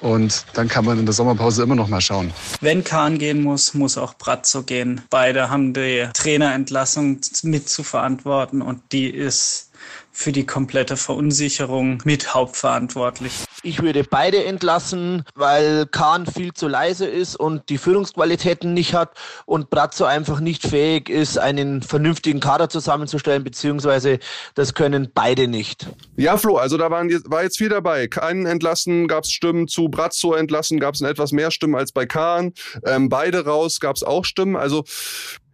Und 0.00 0.44
dann 0.54 0.66
kann 0.66 0.84
man 0.84 0.98
in 0.98 1.04
der 1.04 1.12
Sommerpause 1.12 1.62
immer 1.62 1.76
noch 1.76 1.86
mal 1.86 2.00
schauen. 2.00 2.32
Wenn 2.60 2.82
Kahn 2.82 3.18
gehen 3.18 3.42
muss, 3.42 3.74
muss 3.74 3.96
auch 3.96 4.14
Brazzo 4.14 4.64
gehen. 4.64 5.02
Beide 5.08 5.50
haben 5.50 5.72
die 5.72 6.08
Trainerentlassung 6.14 7.20
mit 7.44 7.68
zu 7.68 7.84
verantworten 7.84 8.60
und 8.60 8.80
die 8.90 9.08
ist 9.08 9.70
für 10.10 10.32
die 10.32 10.46
komplette 10.46 10.96
Verunsicherung 10.96 12.02
mit 12.04 12.34
hauptverantwortlich. 12.34 13.32
Ich 13.62 13.82
würde 13.82 14.04
beide 14.04 14.42
entlassen, 14.44 15.24
weil 15.34 15.84
Kahn 15.86 16.24
viel 16.24 16.54
zu 16.54 16.66
leise 16.66 17.06
ist 17.06 17.36
und 17.36 17.68
die 17.68 17.76
Führungsqualitäten 17.76 18.72
nicht 18.72 18.94
hat 18.94 19.12
und 19.44 19.68
Brazzo 19.68 20.04
einfach 20.06 20.40
nicht 20.40 20.66
fähig 20.66 21.10
ist, 21.10 21.38
einen 21.38 21.82
vernünftigen 21.82 22.40
Kader 22.40 22.70
zusammenzustellen, 22.70 23.44
beziehungsweise 23.44 24.18
das 24.54 24.72
können 24.72 25.10
beide 25.14 25.46
nicht. 25.46 25.88
Ja, 26.16 26.38
Flo, 26.38 26.56
also 26.56 26.78
da 26.78 26.90
waren, 26.90 27.10
war 27.26 27.42
jetzt 27.42 27.58
viel 27.58 27.68
dabei. 27.68 28.06
Keinen 28.08 28.46
entlassen, 28.46 29.08
gab 29.08 29.24
es 29.24 29.30
Stimmen 29.30 29.68
zu 29.68 29.90
Brazzo 29.90 30.32
entlassen, 30.32 30.80
gab 30.80 30.94
es 30.94 31.02
etwas 31.02 31.32
mehr 31.32 31.50
Stimmen 31.50 31.74
als 31.74 31.92
bei 31.92 32.06
Kahn. 32.06 32.54
Ähm, 32.86 33.10
beide 33.10 33.44
raus 33.44 33.78
gab 33.78 33.94
es 33.94 34.02
auch 34.02 34.24
Stimmen. 34.24 34.56
Also 34.56 34.84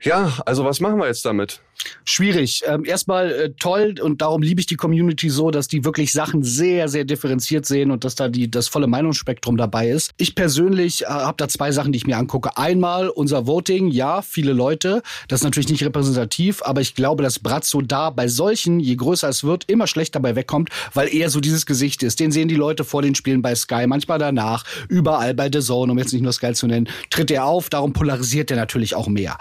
ja, 0.01 0.33
also 0.47 0.65
was 0.65 0.79
machen 0.79 0.99
wir 0.99 1.07
jetzt 1.09 1.25
damit? 1.25 1.61
Schwierig. 2.05 2.63
Ähm, 2.67 2.85
erstmal 2.85 3.33
äh, 3.33 3.51
toll 3.59 3.95
und 4.01 4.23
darum 4.23 4.43
liebe 4.43 4.61
ich 4.61 4.67
die 4.67 4.77
Community 4.77 5.29
so, 5.29 5.51
dass 5.51 5.69
die 5.69 5.85
wirklich 5.85 6.13
Sachen 6.13 6.43
sehr, 6.43 6.89
sehr 6.89 7.05
differenziert 7.05 7.67
sehen 7.67 7.91
und 7.91 8.05
dass 8.05 8.15
da 8.15 8.29
die, 8.29 8.51
das 8.51 8.69
volle 8.69 8.87
Meinungsspektrum 8.87 9.57
dabei 9.57 9.91
ist. 9.91 10.13
Ich 10.17 10.35
persönlich 10.35 11.03
äh, 11.03 11.07
habe 11.07 11.37
da 11.37 11.49
zwei 11.49 11.73
Sachen, 11.73 11.93
die 11.93 11.99
ich 11.99 12.07
mir 12.07 12.17
angucke. 12.17 12.57
Einmal 12.57 13.09
unser 13.09 13.47
Voting, 13.47 13.89
ja, 13.89 14.23
viele 14.23 14.53
Leute. 14.53 15.03
Das 15.29 15.41
ist 15.41 15.45
natürlich 15.45 15.69
nicht 15.69 15.85
repräsentativ, 15.85 16.63
aber 16.63 16.81
ich 16.81 16.95
glaube, 16.95 17.23
dass 17.23 17.39
Brazzo 17.39 17.81
da 17.81 18.11
bei 18.11 18.29
solchen, 18.29 18.81
je 18.81 18.97
größer 18.97 19.29
es 19.29 19.45
wird, 19.45 19.65
immer 19.69 19.87
schlecht 19.87 20.15
dabei 20.15 20.37
wegkommt, 20.37 20.71
weil 20.95 21.13
er 21.13 21.31
so 21.31 21.41
dieses 21.41 21.67
Gesicht 21.67 22.03
ist. 22.03 22.21
Den 22.21 22.33
sehen 22.33 22.49
die 22.49 22.55
Leute 22.55 22.85
vor 22.85 23.03
den 23.03 23.15
Spielen 23.15 23.43
bei 23.43 23.55
Sky, 23.55 23.87
manchmal 23.87 24.19
danach, 24.19 24.65
überall 24.89 25.35
bei 25.35 25.51
The 25.53 25.61
Zone, 25.61 25.93
um 25.93 25.99
jetzt 25.99 26.13
nicht 26.13 26.23
nur 26.23 26.33
Sky 26.33 26.53
zu 26.53 26.67
nennen, 26.67 26.89
tritt 27.11 27.31
er 27.31 27.47
auf, 27.47 27.69
darum 27.69 27.93
polarisiert 27.93 28.51
er 28.51 28.57
natürlich 28.57 28.95
auch 28.95 29.09
mehr. 29.09 29.39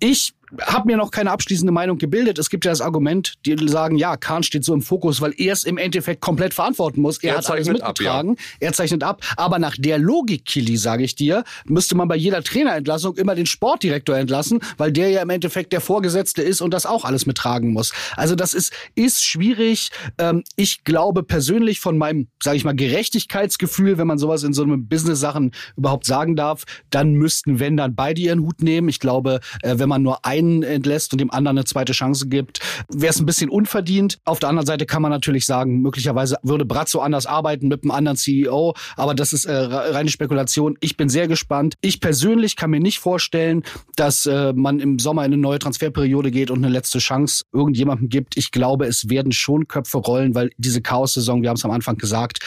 Ich 0.00 0.34
habe 0.62 0.86
mir 0.86 0.96
noch 0.96 1.10
keine 1.10 1.30
abschließende 1.30 1.72
Meinung 1.72 1.98
gebildet. 1.98 2.38
Es 2.38 2.50
gibt 2.50 2.64
ja 2.64 2.72
das 2.72 2.80
Argument, 2.80 3.34
die 3.46 3.56
sagen, 3.68 3.96
ja, 3.96 4.16
Kahn 4.16 4.42
steht 4.42 4.64
so 4.64 4.74
im 4.74 4.82
Fokus, 4.82 5.20
weil 5.20 5.32
er 5.36 5.52
es 5.52 5.64
im 5.64 5.78
Endeffekt 5.78 6.20
komplett 6.20 6.54
verantworten 6.54 7.00
muss. 7.00 7.22
Er, 7.22 7.32
er 7.32 7.38
hat 7.38 7.50
alles 7.50 7.68
mitgetragen, 7.68 8.32
ab, 8.32 8.38
ja. 8.38 8.66
er 8.68 8.72
zeichnet 8.72 9.02
ab. 9.02 9.22
Aber 9.36 9.58
nach 9.58 9.76
der 9.78 9.98
Logik, 9.98 10.44
Kili, 10.44 10.76
sage 10.76 11.04
ich 11.04 11.14
dir, 11.14 11.44
müsste 11.66 11.94
man 11.94 12.08
bei 12.08 12.16
jeder 12.16 12.42
Trainerentlassung 12.42 13.16
immer 13.16 13.34
den 13.34 13.46
Sportdirektor 13.46 14.16
entlassen, 14.16 14.60
weil 14.76 14.92
der 14.92 15.10
ja 15.10 15.22
im 15.22 15.30
Endeffekt 15.30 15.72
der 15.72 15.80
Vorgesetzte 15.80 16.42
ist 16.42 16.60
und 16.60 16.72
das 16.72 16.86
auch 16.86 17.04
alles 17.04 17.26
mittragen 17.26 17.72
muss. 17.72 17.92
Also 18.16 18.34
das 18.34 18.54
ist, 18.54 18.72
ist 18.94 19.24
schwierig. 19.24 19.90
Ähm, 20.18 20.42
ich 20.56 20.84
glaube 20.84 21.22
persönlich 21.22 21.80
von 21.80 21.98
meinem, 21.98 22.28
sage 22.42 22.56
ich 22.56 22.64
mal, 22.64 22.74
Gerechtigkeitsgefühl, 22.74 23.98
wenn 23.98 24.06
man 24.06 24.18
sowas 24.18 24.42
in 24.42 24.52
so 24.52 24.62
einem 24.62 24.88
Business-Sachen 24.88 25.52
überhaupt 25.76 26.06
sagen 26.06 26.36
darf, 26.36 26.64
dann 26.90 27.12
müssten, 27.12 27.60
wenn 27.60 27.76
dann 27.76 27.94
beide 27.94 28.20
ihren 28.20 28.40
Hut 28.40 28.62
nehmen. 28.62 28.88
Ich 28.88 29.00
glaube, 29.00 29.40
äh, 29.62 29.78
wenn 29.78 29.88
man 29.88 30.02
nur 30.02 30.24
ein 30.24 30.39
einen 30.46 30.62
entlässt 30.62 31.12
und 31.12 31.20
dem 31.20 31.30
anderen 31.30 31.58
eine 31.58 31.64
zweite 31.64 31.92
Chance 31.92 32.28
gibt, 32.28 32.60
wäre 32.88 33.10
es 33.10 33.20
ein 33.20 33.26
bisschen 33.26 33.50
unverdient. 33.50 34.18
Auf 34.24 34.38
der 34.38 34.48
anderen 34.48 34.66
Seite 34.66 34.86
kann 34.86 35.02
man 35.02 35.10
natürlich 35.10 35.46
sagen, 35.46 35.80
möglicherweise 35.80 36.36
würde 36.42 36.64
Brazzo 36.64 37.00
anders 37.00 37.26
arbeiten 37.26 37.68
mit 37.68 37.82
einem 37.82 37.90
anderen 37.92 38.16
CEO, 38.16 38.74
aber 38.96 39.14
das 39.14 39.32
ist 39.32 39.44
äh, 39.44 39.52
reine 39.52 40.10
Spekulation. 40.10 40.76
Ich 40.80 40.96
bin 40.96 41.08
sehr 41.08 41.28
gespannt. 41.28 41.74
Ich 41.80 42.00
persönlich 42.00 42.56
kann 42.56 42.70
mir 42.70 42.80
nicht 42.80 42.98
vorstellen, 42.98 43.62
dass 43.96 44.26
äh, 44.26 44.52
man 44.54 44.80
im 44.80 44.98
Sommer 44.98 45.24
in 45.24 45.32
eine 45.32 45.40
neue 45.40 45.58
Transferperiode 45.58 46.30
geht 46.30 46.50
und 46.50 46.58
eine 46.58 46.72
letzte 46.72 46.98
Chance 46.98 47.44
irgendjemandem 47.52 48.08
gibt. 48.08 48.36
Ich 48.36 48.50
glaube, 48.50 48.86
es 48.86 49.08
werden 49.08 49.32
schon 49.32 49.68
Köpfe 49.68 49.98
rollen, 49.98 50.34
weil 50.34 50.50
diese 50.56 50.82
Chaos-Saison, 50.82 51.42
wir 51.42 51.48
haben 51.48 51.56
es 51.56 51.64
am 51.64 51.70
Anfang 51.70 51.96
gesagt, 51.96 52.40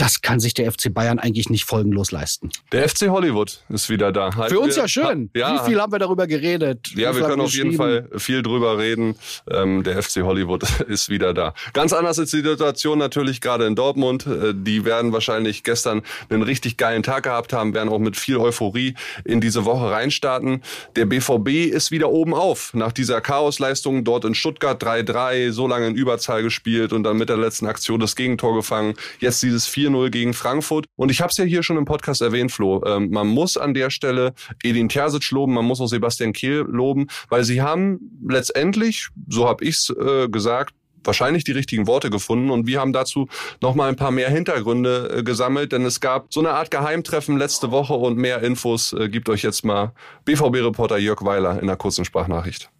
das 0.00 0.22
kann 0.22 0.40
sich 0.40 0.54
der 0.54 0.72
FC 0.72 0.92
Bayern 0.92 1.18
eigentlich 1.18 1.50
nicht 1.50 1.64
folgenlos 1.64 2.10
leisten. 2.10 2.48
Der 2.72 2.88
FC 2.88 3.08
Hollywood 3.08 3.62
ist 3.68 3.90
wieder 3.90 4.12
da. 4.12 4.30
Für 4.30 4.58
uns 4.58 4.76
ja 4.76 4.88
schön. 4.88 5.28
Ja, 5.36 5.54
Wie 5.54 5.70
viel 5.70 5.80
haben 5.80 5.92
wir 5.92 5.98
darüber 5.98 6.26
geredet? 6.26 6.88
Ja, 6.94 7.14
wir 7.14 7.22
können 7.22 7.42
auf 7.42 7.52
jeden 7.52 7.74
Fall 7.74 8.08
viel 8.16 8.42
drüber 8.42 8.78
reden. 8.78 9.16
Ähm, 9.50 9.82
der 9.82 10.02
FC 10.02 10.22
Hollywood 10.22 10.62
ist 10.88 11.10
wieder 11.10 11.34
da. 11.34 11.52
Ganz 11.74 11.92
anders 11.92 12.16
ist 12.16 12.32
die 12.32 12.40
Situation 12.40 12.98
natürlich 12.98 13.42
gerade 13.42 13.66
in 13.66 13.74
Dortmund. 13.74 14.26
Äh, 14.26 14.54
die 14.54 14.86
werden 14.86 15.12
wahrscheinlich 15.12 15.64
gestern 15.64 16.00
einen 16.30 16.42
richtig 16.42 16.78
geilen 16.78 17.02
Tag 17.02 17.24
gehabt 17.24 17.52
haben, 17.52 17.74
werden 17.74 17.90
auch 17.90 17.98
mit 17.98 18.16
viel 18.16 18.38
Euphorie 18.38 18.94
in 19.24 19.42
diese 19.42 19.66
Woche 19.66 19.90
reinstarten. 19.90 20.62
Der 20.96 21.04
BVB 21.04 21.70
ist 21.70 21.90
wieder 21.90 22.08
oben 22.08 22.32
auf. 22.32 22.72
Nach 22.72 22.92
dieser 22.92 23.20
Chaosleistung 23.20 24.04
dort 24.04 24.24
in 24.24 24.34
Stuttgart 24.34 24.82
3-3, 24.82 25.52
so 25.52 25.66
lange 25.66 25.88
in 25.88 25.94
Überzahl 25.94 26.42
gespielt 26.42 26.94
und 26.94 27.02
dann 27.02 27.18
mit 27.18 27.28
der 27.28 27.36
letzten 27.36 27.66
Aktion 27.66 28.00
das 28.00 28.16
Gegentor 28.16 28.54
gefangen. 28.54 28.94
Jetzt 29.18 29.42
dieses 29.42 29.66
4 29.66 29.89
4-0 29.90 30.10
gegen 30.10 30.34
Frankfurt. 30.34 30.86
Und 30.96 31.10
ich 31.10 31.20
habe 31.20 31.30
es 31.30 31.36
ja 31.36 31.44
hier 31.44 31.62
schon 31.62 31.76
im 31.76 31.84
Podcast 31.84 32.22
erwähnt, 32.22 32.52
Flo. 32.52 32.82
Ähm, 32.84 33.10
man 33.10 33.26
muss 33.26 33.56
an 33.56 33.74
der 33.74 33.90
Stelle 33.90 34.34
Edin 34.62 34.88
Terzic 34.88 35.30
loben, 35.30 35.54
man 35.54 35.64
muss 35.64 35.80
auch 35.80 35.86
Sebastian 35.86 36.32
Kehl 36.32 36.64
loben, 36.68 37.08
weil 37.28 37.44
sie 37.44 37.62
haben 37.62 38.00
letztendlich, 38.28 39.08
so 39.28 39.48
habe 39.48 39.64
ich's 39.64 39.90
äh, 39.90 40.28
gesagt, 40.28 40.74
wahrscheinlich 41.04 41.44
die 41.44 41.52
richtigen 41.52 41.86
Worte 41.86 42.10
gefunden 42.10 42.50
und 42.50 42.66
wir 42.66 42.80
haben 42.80 42.92
dazu 42.92 43.28
noch 43.60 43.74
mal 43.74 43.88
ein 43.88 43.96
paar 43.96 44.10
mehr 44.10 44.28
Hintergründe 44.28 45.18
äh, 45.18 45.22
gesammelt, 45.22 45.72
denn 45.72 45.84
es 45.84 46.00
gab 46.00 46.32
so 46.32 46.40
eine 46.40 46.50
Art 46.50 46.70
Geheimtreffen 46.70 47.38
letzte 47.38 47.70
Woche 47.70 47.94
und 47.94 48.18
mehr 48.18 48.42
Infos 48.42 48.92
äh, 48.92 49.08
gibt 49.08 49.28
euch 49.28 49.42
jetzt 49.42 49.64
mal 49.64 49.92
BVB-Reporter 50.24 50.98
Jörg 50.98 51.22
Weiler 51.24 51.54
in 51.54 51.62
einer 51.62 51.76
kurzen 51.76 52.04
Sprachnachricht. 52.04 52.70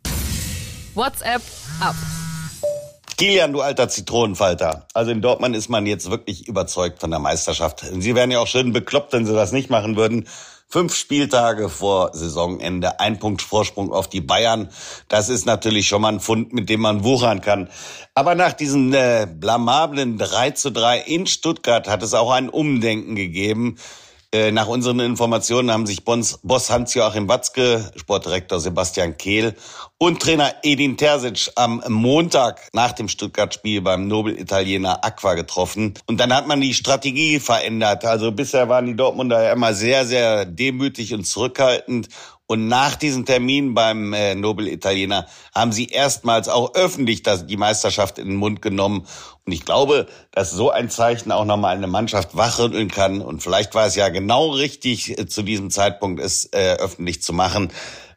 WhatsApp 0.94 1.42
ab. 1.80 1.94
Kilian, 3.20 3.52
du 3.52 3.60
alter 3.60 3.90
Zitronenfalter. 3.90 4.86
Also 4.94 5.10
in 5.10 5.20
Dortmund 5.20 5.54
ist 5.54 5.68
man 5.68 5.84
jetzt 5.84 6.10
wirklich 6.10 6.48
überzeugt 6.48 7.00
von 7.00 7.10
der 7.10 7.20
Meisterschaft. 7.20 7.84
Sie 7.98 8.14
wären 8.14 8.30
ja 8.30 8.38
auch 8.38 8.46
schön 8.46 8.72
bekloppt, 8.72 9.12
wenn 9.12 9.26
sie 9.26 9.34
das 9.34 9.52
nicht 9.52 9.68
machen 9.68 9.96
würden. 9.96 10.26
Fünf 10.68 10.94
Spieltage 10.94 11.68
vor 11.68 12.12
Saisonende, 12.14 12.98
ein 12.98 13.18
Punkt 13.18 13.42
Vorsprung 13.42 13.92
auf 13.92 14.08
die 14.08 14.22
Bayern. 14.22 14.70
Das 15.08 15.28
ist 15.28 15.44
natürlich 15.44 15.86
schon 15.86 16.00
mal 16.00 16.14
ein 16.14 16.20
Fund, 16.20 16.54
mit 16.54 16.70
dem 16.70 16.80
man 16.80 17.04
wuchern 17.04 17.42
kann. 17.42 17.68
Aber 18.14 18.34
nach 18.34 18.54
diesen 18.54 18.94
äh, 18.94 19.26
blamablen 19.30 20.16
3 20.16 20.52
zu 20.52 20.72
3 20.72 21.00
in 21.00 21.26
Stuttgart 21.26 21.88
hat 21.88 22.02
es 22.02 22.14
auch 22.14 22.30
ein 22.30 22.48
Umdenken 22.48 23.16
gegeben. 23.16 23.76
Äh, 24.32 24.52
nach 24.52 24.68
unseren 24.68 25.00
Informationen 25.00 25.72
haben 25.72 25.86
sich 25.88 26.04
Boss 26.04 26.70
Hans-Joachim 26.70 27.28
Watzke, 27.28 27.90
Sportdirektor 27.96 28.60
Sebastian 28.60 29.16
Kehl 29.16 29.56
und 29.98 30.22
Trainer 30.22 30.54
Edin 30.62 30.96
Terzic 30.96 31.50
am 31.56 31.82
Montag 31.88 32.68
nach 32.72 32.92
dem 32.92 33.08
Stuttgart-Spiel 33.08 33.80
beim 33.80 34.06
Nobel-Italiener 34.06 35.04
Aqua 35.04 35.34
getroffen. 35.34 35.94
Und 36.06 36.20
dann 36.20 36.32
hat 36.32 36.46
man 36.46 36.60
die 36.60 36.74
Strategie 36.74 37.40
verändert. 37.40 38.04
Also 38.04 38.30
bisher 38.30 38.68
waren 38.68 38.86
die 38.86 38.94
Dortmunder 38.94 39.42
ja 39.42 39.52
immer 39.52 39.74
sehr, 39.74 40.06
sehr 40.06 40.44
demütig 40.44 41.12
und 41.12 41.24
zurückhaltend. 41.24 42.08
Und 42.50 42.66
nach 42.66 42.96
diesem 42.96 43.26
Termin 43.26 43.74
beim 43.74 44.12
äh, 44.12 44.34
Nobel-Italiener 44.34 45.28
haben 45.54 45.70
sie 45.70 45.86
erstmals 45.86 46.48
auch 46.48 46.74
öffentlich 46.74 47.22
das, 47.22 47.46
die 47.46 47.56
Meisterschaft 47.56 48.18
in 48.18 48.26
den 48.26 48.34
Mund 48.34 48.60
genommen. 48.60 49.06
Und 49.46 49.52
ich 49.52 49.64
glaube, 49.64 50.08
dass 50.32 50.50
so 50.50 50.68
ein 50.68 50.90
Zeichen 50.90 51.30
auch 51.30 51.44
nochmal 51.44 51.76
eine 51.76 51.86
Mannschaft 51.86 52.36
wachrütteln 52.36 52.90
kann. 52.90 53.20
Und 53.20 53.40
vielleicht 53.40 53.76
war 53.76 53.86
es 53.86 53.94
ja 53.94 54.08
genau 54.08 54.48
richtig, 54.50 55.16
äh, 55.16 55.28
zu 55.28 55.42
diesem 55.44 55.70
Zeitpunkt 55.70 56.18
es 56.20 56.46
äh, 56.46 56.74
öffentlich 56.74 57.22
zu 57.22 57.32
machen 57.32 57.70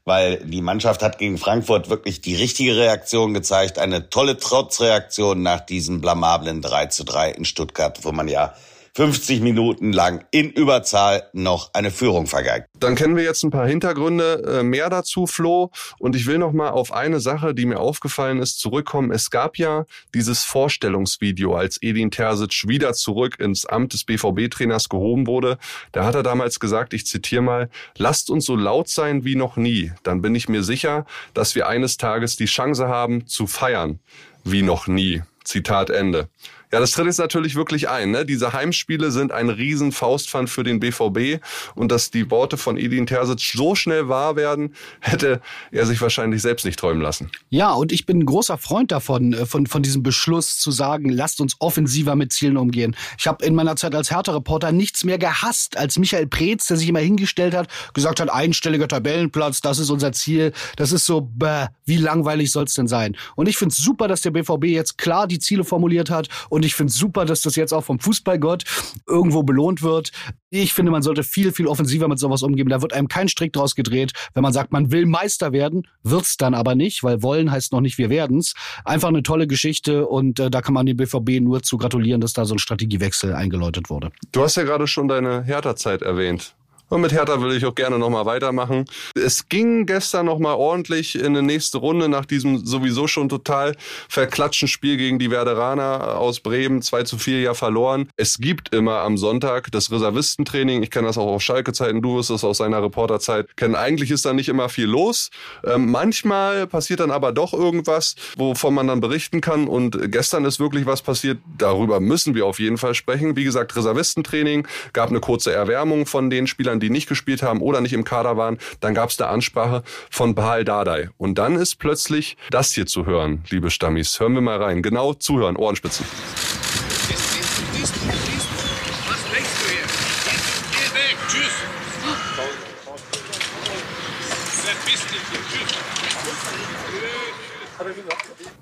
weil 0.06 0.44
die 0.44 0.62
Mannschaft 0.62 1.02
hat 1.02 1.18
gegen 1.18 1.38
Frankfurt 1.38 1.90
wirklich 1.90 2.20
die 2.20 2.36
richtige 2.36 2.76
Reaktion 2.76 3.34
gezeigt, 3.34 3.80
eine 3.80 4.10
tolle 4.10 4.36
Trotzreaktion 4.36 5.42
nach 5.42 5.62
diesem 5.62 6.02
blamablen 6.02 6.62
3 6.62 6.88
zu 6.88 7.06
3 7.06 7.32
in 7.32 7.46
Stuttgart, 7.46 8.04
wo 8.04 8.12
man 8.12 8.28
ja 8.28 8.54
50 8.96 9.42
Minuten 9.42 9.92
lang 9.92 10.24
in 10.30 10.52
Überzahl 10.52 11.24
noch 11.34 11.74
eine 11.74 11.90
Führung 11.90 12.28
vergeigt. 12.28 12.68
Dann 12.80 12.94
kennen 12.96 13.16
wir 13.16 13.24
jetzt 13.24 13.44
ein 13.44 13.50
paar 13.50 13.66
Hintergründe 13.66 14.60
äh, 14.60 14.64
mehr 14.64 14.90
dazu, 14.90 15.26
Flo. 15.26 15.72
Und 15.98 16.16
ich 16.16 16.28
will 16.28 16.38
noch 16.38 16.52
mal 16.52 16.70
auf 16.70 16.94
eine 16.94 17.20
Sache, 17.20 17.56
die 17.56 17.66
mir 17.66 17.80
aufgefallen 17.80 18.40
ist, 18.40 18.60
zurückkommen. 18.60 19.12
Es 19.12 19.32
gab 19.32 19.58
ja 19.58 19.86
dieses 20.14 20.44
Vorstellungsvideo, 20.44 21.56
als 21.56 21.82
Edin 21.82 22.12
Terzic 22.12 22.68
wieder 22.68 22.94
zurück 22.94 23.40
ins 23.40 23.66
Amt 23.66 23.94
des 23.94 24.04
BVB-Trainers 24.04 24.90
gehoben 24.90 25.26
wurde. 25.26 25.58
Da 25.92 26.06
hat 26.06 26.14
er 26.14 26.24
damals 26.24 26.60
gesagt, 26.60 26.94
ich 26.94 27.08
zitiere 27.08 27.42
mal, 27.42 27.70
lasst 27.98 28.30
uns 28.30 28.46
so 28.46 28.56
laut 28.56 28.90
sein 28.90 29.26
wie 29.26 29.36
noch 29.36 29.58
nie. 29.58 29.92
Dann 30.04 30.22
bin 30.22 30.36
ich 30.36 30.50
mir 30.50 30.62
sicher, 30.62 31.08
dass 31.34 31.56
wir 31.56 31.68
eines 31.68 31.98
Tages 31.98 32.38
die 32.38 32.46
Chance 32.46 32.88
haben 32.88 33.26
zu 33.26 33.48
feiern 33.48 34.00
wie 34.44 34.62
noch 34.62 34.88
nie. 34.88 35.24
Zitat 35.44 35.90
Ende. 35.90 36.30
Ja, 36.74 36.80
das 36.80 36.90
tritt 36.90 37.06
jetzt 37.06 37.20
natürlich 37.20 37.54
wirklich 37.54 37.88
ein. 37.88 38.10
Ne? 38.10 38.26
Diese 38.26 38.52
Heimspiele 38.52 39.12
sind 39.12 39.32
ein 39.32 39.50
riesen 39.50 39.92
Faustpfand 39.92 40.50
für 40.50 40.64
den 40.64 40.80
BVB 40.80 41.40
und 41.76 41.92
dass 41.92 42.10
die 42.10 42.32
Worte 42.32 42.58
von 42.58 42.78
Edin 42.78 43.06
Terzic 43.06 43.52
so 43.54 43.76
schnell 43.76 44.10
wahr 44.10 44.36
werden, 44.36 44.74
hätte 45.00 45.40
er 45.70 45.86
sich 45.86 46.02
wahrscheinlich 46.02 46.42
selbst 46.42 46.66
nicht 46.66 46.80
träumen 46.80 47.00
lassen. 47.00 47.30
Ja, 47.52 47.74
und 47.74 47.92
ich 47.92 48.08
bin 48.08 48.22
ein 48.22 48.26
großer 48.26 48.58
Freund 48.58 48.92
davon, 48.92 49.34
äh, 49.34 49.46
von, 49.46 49.68
von 49.68 49.84
diesem 49.84 50.02
Beschluss 50.02 50.58
zu 50.58 50.72
sagen, 50.72 51.10
lasst 51.10 51.42
uns 51.42 51.58
offensiver 51.60 52.16
mit 52.16 52.34
Zielen 52.34 52.58
umgehen. 52.58 52.96
Ich 53.20 53.28
habe 53.28 53.46
in 53.46 53.54
meiner 53.54 53.76
Zeit 53.76 53.94
als 53.94 54.10
Hertha-Reporter 54.10 54.72
nichts 54.72 55.04
mehr 55.04 55.20
gehasst 55.20 55.78
als 55.78 56.00
Michael 56.00 56.26
Preetz, 56.26 56.66
der 56.66 56.78
sich 56.78 56.90
immer 56.90 57.02
hingestellt 57.02 57.54
hat, 57.54 57.68
gesagt 57.94 58.20
hat, 58.20 58.34
einstelliger 58.34 58.88
Tabellenplatz, 58.88 59.62
das 59.62 59.78
ist 59.78 59.92
unser 59.92 60.12
Ziel. 60.12 60.54
Das 60.76 60.92
ist 60.92 61.06
so, 61.06 61.22
bäh, 61.22 61.68
wie 61.86 61.98
langweilig 61.98 62.52
soll's 62.52 62.74
denn 62.74 62.88
sein? 62.88 63.16
Und 63.36 63.48
ich 63.48 63.58
finde 63.58 63.74
es 63.74 63.78
super, 63.78 64.08
dass 64.08 64.22
der 64.22 64.32
BVB 64.32 64.64
jetzt 64.66 64.98
klar 64.98 65.28
die 65.28 65.38
Ziele 65.38 65.64
formuliert 65.64 66.10
hat 66.10 66.30
und 66.50 66.63
und 66.64 66.68
ich 66.68 66.76
finde 66.76 66.92
es 66.92 66.98
super, 66.98 67.26
dass 67.26 67.42
das 67.42 67.58
jetzt 67.58 67.74
auch 67.74 67.84
vom 67.84 68.00
Fußballgott 68.00 68.64
irgendwo 69.06 69.44
belohnt 69.44 69.82
wird. 69.82 70.14
Ich 70.50 70.72
finde, 70.72 70.94
man 70.94 71.02
sollte 71.02 71.24
viel, 71.24 71.52
viel 71.52 71.68
offensiver 71.68 72.08
mit 72.08 72.20
sowas 72.20 72.42
umgehen. 72.42 72.70
Da 72.70 72.82
wird 72.82 72.94
einem 72.94 73.10
kein 73.10 73.28
Strick 73.28 73.52
draus 73.52 73.76
gedreht. 73.76 74.14
Wenn 74.34 74.44
man 74.44 74.54
sagt, 74.54 74.72
man 74.72 74.90
will 74.90 75.06
Meister 75.06 75.52
werden, 75.52 75.86
wird's 76.04 76.38
dann 76.38 76.54
aber 76.54 76.76
nicht, 76.76 77.04
weil 77.04 77.22
wollen 77.22 77.52
heißt 77.52 77.74
noch 77.74 77.82
nicht, 77.82 77.98
wir 77.98 78.10
werden's. 78.10 78.54
Einfach 78.86 79.10
eine 79.10 79.24
tolle 79.24 79.46
Geschichte 79.46 80.08
und 80.08 80.40
äh, 80.40 80.50
da 80.50 80.62
kann 80.62 80.74
man 80.74 80.86
dem 80.86 80.96
BVB 80.96 81.42
nur 81.42 81.64
zu 81.64 81.78
gratulieren, 81.78 82.22
dass 82.22 82.32
da 82.32 82.46
so 82.46 82.56
ein 82.56 82.60
Strategiewechsel 82.60 83.34
eingeläutet 83.34 83.90
wurde. 83.90 84.12
Du 84.32 84.42
hast 84.42 84.56
ja 84.56 84.64
gerade 84.64 84.88
schon 84.88 85.10
deine 85.10 85.44
Hertha-Zeit 85.44 86.02
erwähnt. 86.02 86.56
Und 86.90 87.02
mit 87.02 87.12
Hertha 87.12 87.42
will 87.42 87.56
ich 87.56 87.66
auch 87.66 87.74
gerne 87.74 87.98
nochmal 87.98 88.26
weitermachen. 88.26 88.86
Es 89.16 89.50
ging 89.50 89.86
gestern 89.86 90.26
nochmal 90.28 90.56
ordentlich 90.56 91.20
in 91.20 91.34
die 91.34 91.42
nächste 91.42 91.80
Runde 91.80 92.08
nach 92.08 92.26
diesem 92.26 92.66
sowieso 92.66 93.08
schon 93.08 93.30
total 93.30 93.76
verklatschten 94.10 94.68
Spiel 94.68 94.98
gegen 94.98 95.18
die 95.18 95.32
Werderaner 95.32 96.18
aus 96.18 96.40
Bremen. 96.40 96.82
2 96.82 97.04
zu 97.04 97.18
4 97.18 97.42
ja 97.42 97.54
verloren. 97.54 98.10
Es 98.16 98.38
gibt 98.38 98.76
immer 98.76 99.00
am 99.00 99.18
Sonntag 99.18 99.72
das 99.72 99.92
Reservistentraining. 99.92 100.84
Ich 100.84 100.92
kenne 100.92 101.08
das 101.08 101.18
auch 101.18 101.28
aus 101.28 101.44
Schalke-Zeiten. 101.44 102.02
Du 102.02 102.18
wirst 102.18 102.30
das 102.30 102.44
aus 102.44 102.58
seiner 102.58 102.84
Reporterzeit 102.84 103.58
kennen. 103.58 103.76
Eigentlich 103.76 104.12
ist 104.12 104.26
da 104.26 104.34
nicht 104.34 104.50
immer 104.50 104.70
viel 104.70 104.86
los. 104.86 105.32
Ähm, 105.66 105.90
manchmal 105.90 106.68
passiert 106.68 107.00
dann 107.00 107.12
aber 107.12 107.32
doch 107.32 107.54
irgendwas, 107.54 108.16
wovon 108.38 108.74
man 108.74 108.88
dann 108.88 109.00
berichten 109.00 109.42
kann. 109.42 109.68
Und 109.68 110.12
gestern 110.12 110.46
ist 110.46 110.60
wirklich 110.60 110.86
was 110.86 111.02
passiert. 111.02 111.40
Darüber 111.58 112.00
müssen 112.00 112.36
wir 112.36 112.46
auf 112.46 112.60
jeden 112.60 112.78
Fall 112.78 112.94
sprechen. 112.94 113.36
Wie 113.36 113.44
gesagt, 113.44 113.76
Reservistentraining. 113.76 114.68
Gab 114.94 115.10
eine 115.10 115.20
kurze 115.20 115.52
Erwärmung 115.52 116.06
von 116.06 116.30
den 116.30 116.46
Spielern, 116.46 116.73
die 116.80 116.90
nicht 116.90 117.08
gespielt 117.08 117.44
haben 117.44 117.62
oder 117.62 117.82
nicht 117.82 117.94
im 117.94 118.04
Kader 118.04 118.38
waren. 118.38 118.58
Dann 118.80 118.94
gab 118.94 119.10
es 119.10 119.20
eine 119.20 119.30
Ansprache 119.30 119.84
von 120.10 120.36
Bahal 120.36 120.64
Dardai. 120.64 121.10
Und 121.18 121.38
dann 121.38 121.56
ist 121.56 121.76
plötzlich 121.76 122.38
das 122.50 122.72
hier 122.72 122.86
zu 122.86 123.06
hören, 123.06 123.44
liebe 123.50 123.70
Stammis. 123.70 124.20
Hören 124.20 124.34
wir 124.34 124.42
mal 124.42 124.62
rein. 124.62 124.82
Genau 124.82 125.14
zuhören, 125.14 125.56
Ohrenspitzen. 125.56 126.06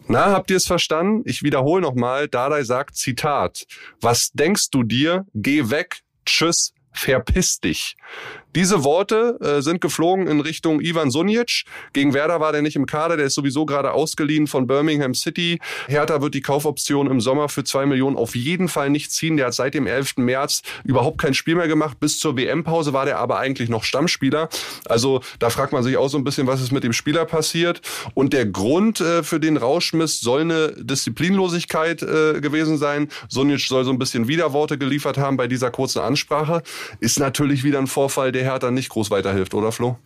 Na, 0.08 0.32
habt 0.32 0.52
ihr 0.52 0.58
es 0.58 0.66
verstanden? 0.68 1.22
Ich 1.26 1.42
wiederhole 1.42 1.82
nochmal. 1.82 2.28
Dardai 2.28 2.64
sagt, 2.64 2.96
Zitat, 2.96 3.66
was 4.02 4.32
denkst 4.34 4.70
du 4.70 4.84
dir? 4.84 5.26
Geh 5.34 5.70
weg. 5.70 6.02
Tschüss. 6.26 6.74
Verpiss 6.92 7.60
dich. 7.60 7.96
Diese 8.56 8.84
Worte 8.84 9.38
äh, 9.40 9.62
sind 9.62 9.80
geflogen 9.80 10.28
in 10.28 10.42
Richtung 10.42 10.82
Ivan 10.82 11.10
Sunic. 11.10 11.64
Gegen 11.94 12.14
Werder 12.14 12.40
war 12.42 12.52
der 12.52 12.62
nicht 12.62 12.76
im 12.76 12.86
Kader, 12.86 13.16
der 13.16 13.28
ist 13.28 13.36
sowieso 13.36 13.66
gerade 13.66 13.94
ausgeliehen 13.94 14.48
von 14.48 14.68
Birmingham 14.68 15.14
City. 15.14 15.60
Hertha 15.88 16.22
wird 16.22 16.34
die 16.34 16.42
Kaufoption 16.42 17.10
im 17.10 17.22
Sommer 17.22 17.48
für 17.48 17.64
zwei 17.64 17.86
Millionen 17.86 18.18
auf 18.18 18.36
jeden 18.36 18.68
Fall 18.68 18.90
nicht 18.90 19.12
ziehen. 19.12 19.38
Der 19.38 19.48
hat 19.48 19.54
seit 19.54 19.74
dem 19.74 19.88
11. 19.88 20.18
März 20.18 20.64
überhaupt 20.84 21.18
kein 21.18 21.34
Spiel 21.34 21.56
mehr 21.56 21.70
gemacht. 21.70 22.00
Bis 22.00 22.20
zur 22.20 22.36
WM-Pause 22.38 22.92
war 22.92 23.06
der 23.06 23.20
aber 23.20 23.40
eigentlich 23.40 23.70
noch 23.70 23.84
Stammspieler. 23.84 24.50
Also 24.86 25.22
da 25.40 25.50
fragt 25.50 25.72
man 25.72 25.84
sich 25.84 25.96
auch 25.96 26.10
so 26.10 26.18
ein 26.18 26.26
bisschen, 26.26 26.48
was 26.48 26.62
ist 26.62 26.72
mit 26.72 26.84
dem 26.84 26.94
Spieler 26.94 27.26
passiert. 27.26 27.82
Und 28.14 28.34
der 28.34 28.46
Grund 28.46 29.00
äh, 29.00 29.24
für 29.24 29.40
den 29.40 29.56
Rauschmiss 29.56 30.20
soll 30.20 30.42
eine 30.42 30.74
Disziplinlosigkeit 30.78 32.02
äh, 32.02 32.42
gewesen 32.42 32.78
sein. 32.78 33.08
Sunic 33.30 33.62
soll 33.62 33.86
so 33.86 33.92
ein 33.92 34.00
bisschen 34.00 34.28
Widerworte 34.28 34.78
geliefert 34.78 35.18
haben 35.18 35.38
bei 35.38 35.48
dieser 35.48 35.72
kurzen 35.72 36.00
Ansprache. 36.00 36.64
Ist 37.00 37.20
natürlich 37.20 37.64
wieder 37.64 37.80
ein 37.80 37.88
Vorfall, 37.88 38.32
der 38.32 38.41
der 38.42 38.52
Hertha 38.52 38.72
nicht 38.72 38.90
groß 38.90 39.12
weiterhilft, 39.12 39.54
oder 39.54 39.72
Flo? 39.72 39.98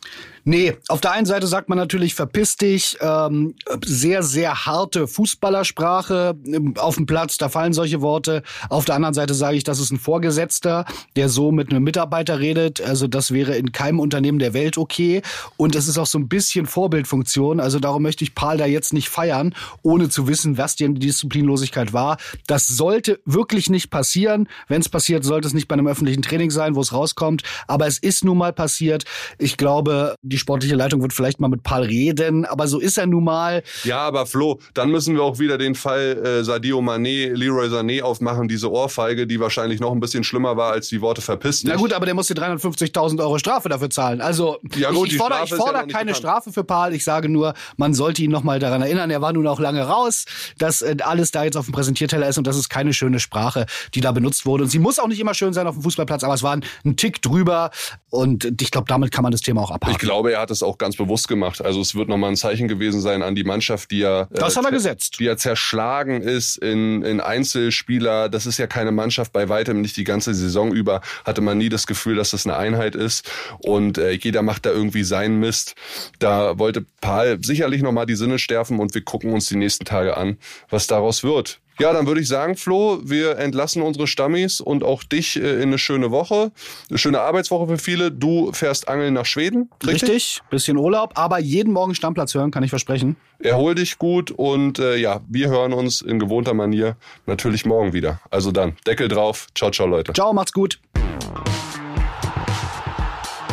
Nee, 0.48 0.78
auf 0.90 1.02
der 1.02 1.12
einen 1.12 1.26
Seite 1.26 1.48
sagt 1.48 1.70
man 1.70 1.78
natürlich, 1.78 2.14
verpiss 2.14 2.56
dich, 2.56 2.98
ähm, 3.02 3.56
sehr, 3.84 4.22
sehr 4.22 4.66
harte 4.68 5.08
Fußballersprache 5.08 6.36
ähm, 6.46 6.76
auf 6.78 6.96
dem 6.96 7.08
Platz, 7.08 7.40
da 7.40 7.50
fallen 7.50 7.74
solche 7.74 8.02
Worte. 8.02 8.44
Auf 8.70 8.86
der 8.86 8.94
anderen 8.94 9.16
Seite 9.16 9.34
sage 9.34 9.58
ich, 9.58 9.64
das 9.64 9.80
ist 9.80 9.92
ein 9.92 9.98
Vorgesetzter, 9.98 10.86
der 11.16 11.30
so 11.30 11.52
mit 11.52 11.72
einem 11.72 11.84
Mitarbeiter 11.84 12.40
redet. 12.40 12.80
Also 12.80 13.08
das 13.08 13.32
wäre 13.32 13.56
in 13.56 13.72
keinem 13.72 14.00
Unternehmen 14.00 14.38
der 14.38 14.54
Welt 14.54 14.78
okay. 14.78 15.24
Und 15.58 15.76
es 15.76 15.88
ist 15.88 15.98
auch 15.98 16.06
so 16.06 16.20
ein 16.20 16.28
bisschen 16.28 16.68
Vorbildfunktion. 16.68 17.60
Also 17.60 17.80
darum 17.80 18.04
möchte 18.04 18.24
ich 18.24 18.36
Paul 18.36 18.58
da 18.58 18.68
jetzt 18.68 18.94
nicht 18.94 19.10
feiern, 19.10 19.56
ohne 19.82 20.10
zu 20.10 20.28
wissen, 20.28 20.60
was 20.60 20.76
die 20.76 20.94
Disziplinlosigkeit 20.94 21.92
war. 21.92 22.18
Das 22.46 22.68
sollte 22.68 23.20
wirklich 23.26 23.72
nicht 23.72 23.90
passieren. 23.90 24.48
Wenn 24.68 24.82
es 24.82 24.90
passiert, 24.90 25.24
sollte 25.24 25.48
es 25.48 25.56
nicht 25.56 25.68
bei 25.68 25.74
einem 25.74 25.88
öffentlichen 25.88 26.22
Training 26.22 26.52
sein, 26.52 26.76
wo 26.76 26.82
es 26.82 26.94
rauskommt. 26.94 27.42
Aber 27.66 27.88
es 27.88 27.98
ist 27.98 28.24
nun 28.26 28.38
mal 28.38 28.54
passiert. 28.54 29.06
Ich 29.38 29.58
glaube, 29.58 30.16
die 30.22 30.38
sportliche 30.38 30.76
Leitung 30.76 31.02
wird 31.02 31.14
vielleicht 31.14 31.40
mal 31.40 31.48
mit 31.48 31.64
Paul 31.64 31.84
reden, 31.84 32.46
aber 32.46 32.68
so 32.68 32.80
ist 32.80 32.98
er 32.98 33.08
nun 33.08 33.24
mal. 33.24 33.64
Ja, 33.84 34.00
aber 34.00 34.26
Flo, 34.26 34.60
dann 34.74 34.92
müssen 34.92 35.16
wir 35.16 35.24
auch 35.24 35.40
wieder 35.40 35.58
den 35.58 35.76
Fall 35.76 36.18
äh, 36.24 36.44
Sadio 36.44 36.80
Mané, 36.80 37.34
Leroy 37.34 37.68
Sané 37.68 38.02
aufmachen, 38.02 38.48
diese 38.48 38.72
Ohrfeige, 38.72 39.28
die 39.28 39.40
wahrscheinlich 39.40 39.80
noch 39.80 39.92
ein 39.92 40.00
bisschen 40.00 40.24
schlimmer 40.24 40.58
war 40.58 40.72
als 40.72 40.90
die 40.90 41.02
Worte 41.02 41.22
verpisst 41.22 41.66
Na 41.66 41.76
gut, 41.76 41.94
aber 41.94 42.06
der 42.06 42.16
musste 42.16 42.34
350.000 42.34 43.20
Euro 43.20 43.38
Strafe 43.38 43.70
dafür 43.70 43.90
zahlen. 43.90 44.22
Also 44.22 44.58
ja, 44.76 44.92
gut, 44.92 45.08
ich, 45.08 45.14
ich 45.14 45.18
fordere, 45.18 45.44
ich 45.44 45.54
fordere 45.54 45.82
ja 45.82 45.88
keine 45.88 46.16
Strafe 46.16 46.52
für 46.52 46.64
Paul. 46.64 46.94
Ich 46.94 47.04
sage 47.04 47.30
nur, 47.30 47.54
man 47.78 47.94
sollte 47.94 48.22
ihn 48.24 48.32
noch 48.32 48.44
mal 48.44 48.60
daran 48.60 48.82
erinnern. 48.82 49.10
Er 49.10 49.22
war 49.22 49.34
nun 49.34 49.48
auch 49.48 49.60
lange 49.60 49.84
raus, 49.84 50.26
dass 50.58 50.82
äh, 50.82 50.98
alles 51.04 51.32
da 51.32 51.44
jetzt 51.44 51.58
auf 51.58 51.66
dem 51.66 51.74
Präsentierteller 51.74 52.28
ist 52.28 52.38
und 52.38 52.48
das 52.48 52.58
ist 52.58 52.70
keine 52.70 52.94
schöne 52.94 53.20
Sprache, 53.20 53.66
die 53.94 54.02
da 54.02 54.12
benutzt 54.12 54.46
wurde. 54.46 54.64
Und 54.64 54.70
sie 54.70 54.80
muss 54.80 55.00
auch 55.00 55.08
nicht 55.08 55.20
immer 55.20 55.34
schön 55.34 55.54
sein 55.54 55.68
auf 55.68 55.76
dem 55.76 55.84
Fußballplatz, 55.84 56.24
aber 56.24 56.34
es 56.34 56.44
war 56.44 56.54
ein, 56.54 56.66
ein 56.84 56.96
Tick 56.96 57.22
drüber 57.22 57.72
Und 58.16 58.62
ich 58.62 58.72
glaube, 58.72 58.88
damit 58.88 59.12
kann 59.12 59.24
man 59.24 59.32
das 59.32 59.42
Thema 59.42 59.62
auch 59.62 59.72
abhaken. 59.72 59.92
Ich 59.92 60.00
glaube, 60.00 60.32
er 60.34 60.40
hat 60.40 60.52
es 60.52 60.64
auch 60.64 60.78
ganz 60.78 60.96
bewusst 60.96 61.28
gemacht. 61.28 61.64
Also 61.64 61.82
es 61.82 61.96
wird 61.96 62.08
nochmal 62.08 62.32
ein 62.32 62.36
Zeichen 62.36 62.68
gewesen 62.68 63.02
sein 63.02 63.22
an 63.22 63.36
die 63.36 63.44
Mannschaft, 63.44 63.92
die 63.92 64.00
ja... 64.00 64.22
Äh, 64.22 64.28
das 64.32 64.56
hat 64.56 64.66
er 64.66 64.72
gesetzt. 64.72 65.20
Die 65.20 65.26
ja 65.26 65.38
zerschlagen 65.38 66.22
ist 66.22 66.58
in, 66.58 67.04
in 67.04 67.20
Einzelspieler. 67.20 68.30
Das 68.30 68.46
ist 68.46 68.58
ja 68.58 68.68
keine 68.68 68.92
Mannschaft 68.92 69.34
bei 69.34 69.50
weitem, 69.50 69.82
nicht 69.82 69.98
die 69.98 70.04
ganze 70.04 70.34
Saison 70.34 70.74
über 70.74 71.02
hatte 71.26 71.42
man 71.42 71.58
nie 71.58 71.70
das 71.70 71.88
Gefühl, 71.88 72.16
dass 72.16 72.32
das 72.32 72.46
eine 72.46 72.56
Einheit 72.56 72.96
ist. 72.96 73.30
Und 73.60 73.98
äh, 73.98 74.12
jeder 74.12 74.42
macht 74.42 74.66
da 74.66 74.72
irgendwie 74.72 75.04
seinen 75.04 75.40
Mist. 75.40 75.76
Da 76.20 76.58
wollte 76.58 76.86
Paul 77.02 77.40
sicherlich 77.42 77.82
nochmal 77.82 78.06
die 78.06 78.16
Sinne 78.16 78.40
sterben 78.40 78.80
und 78.80 78.94
wir 78.94 79.04
gucken 79.04 79.34
uns 79.34 79.48
die 79.48 79.58
nächsten 79.58 79.86
Tage 79.86 80.16
an, 80.18 80.38
was 80.70 80.88
daraus 80.88 81.24
wird. 81.24 81.60
Ja, 81.80 81.92
dann 81.92 82.08
würde 82.08 82.22
ich 82.22 82.28
sagen, 82.28 82.56
Flo, 82.56 83.00
wir 83.04 83.38
entlassen 83.38 83.82
unsere 83.82 84.08
Stammis 84.08 84.62
und 84.62 84.84
auch 84.84 85.04
dich 85.04 85.36
äh, 85.36 85.56
in 85.56 85.70
eine 85.70 85.78
schöne 85.78 86.12
Woche. 86.12 86.52
Eine 86.90 86.98
schöne 86.98 87.20
Arbeitswoche 87.20 87.68
für 87.68 87.78
viele. 87.78 88.12
Du 88.12 88.52
fährst 88.54 88.88
angeln 88.88 89.14
nach 89.14 89.26
Schweden. 89.26 89.70
Richtig? 89.86 90.10
richtig 90.10 90.42
bisschen 90.50 90.78
Urlaub, 90.78 91.12
aber 91.16 91.40
jeden 91.40 91.74
Morgen 91.74 91.96
Stammplatz 91.96 92.34
hören, 92.34 92.52
kann 92.52 92.64
ich 92.64 92.70
versprechen. 92.70 93.18
Erhol 93.40 93.76
dich 93.76 93.98
gut 93.98 94.32
und 94.32 94.80
äh, 94.80 94.96
ja, 94.96 95.22
wir 95.28 95.50
hören 95.50 95.74
uns 95.74 96.02
in 96.02 96.20
gewohnter 96.20 96.54
Manier 96.54 96.96
natürlich 97.26 97.66
morgen 97.66 97.94
wieder. 97.94 98.22
Also 98.32 98.52
dann, 98.52 98.78
Deckel 98.88 99.10
drauf. 99.10 99.48
Ciao, 99.54 99.72
ciao, 99.72 99.88
Leute. 99.88 100.14
Ciao, 100.14 100.34
macht's 100.34 100.54
gut. 100.54 100.80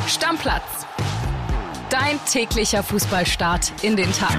Stammplatz. 0.06 0.62
Dein 1.90 2.18
täglicher 2.30 2.82
Fußballstart 2.82 3.72
in 3.82 3.96
den 3.96 4.10
Tag. 4.12 4.38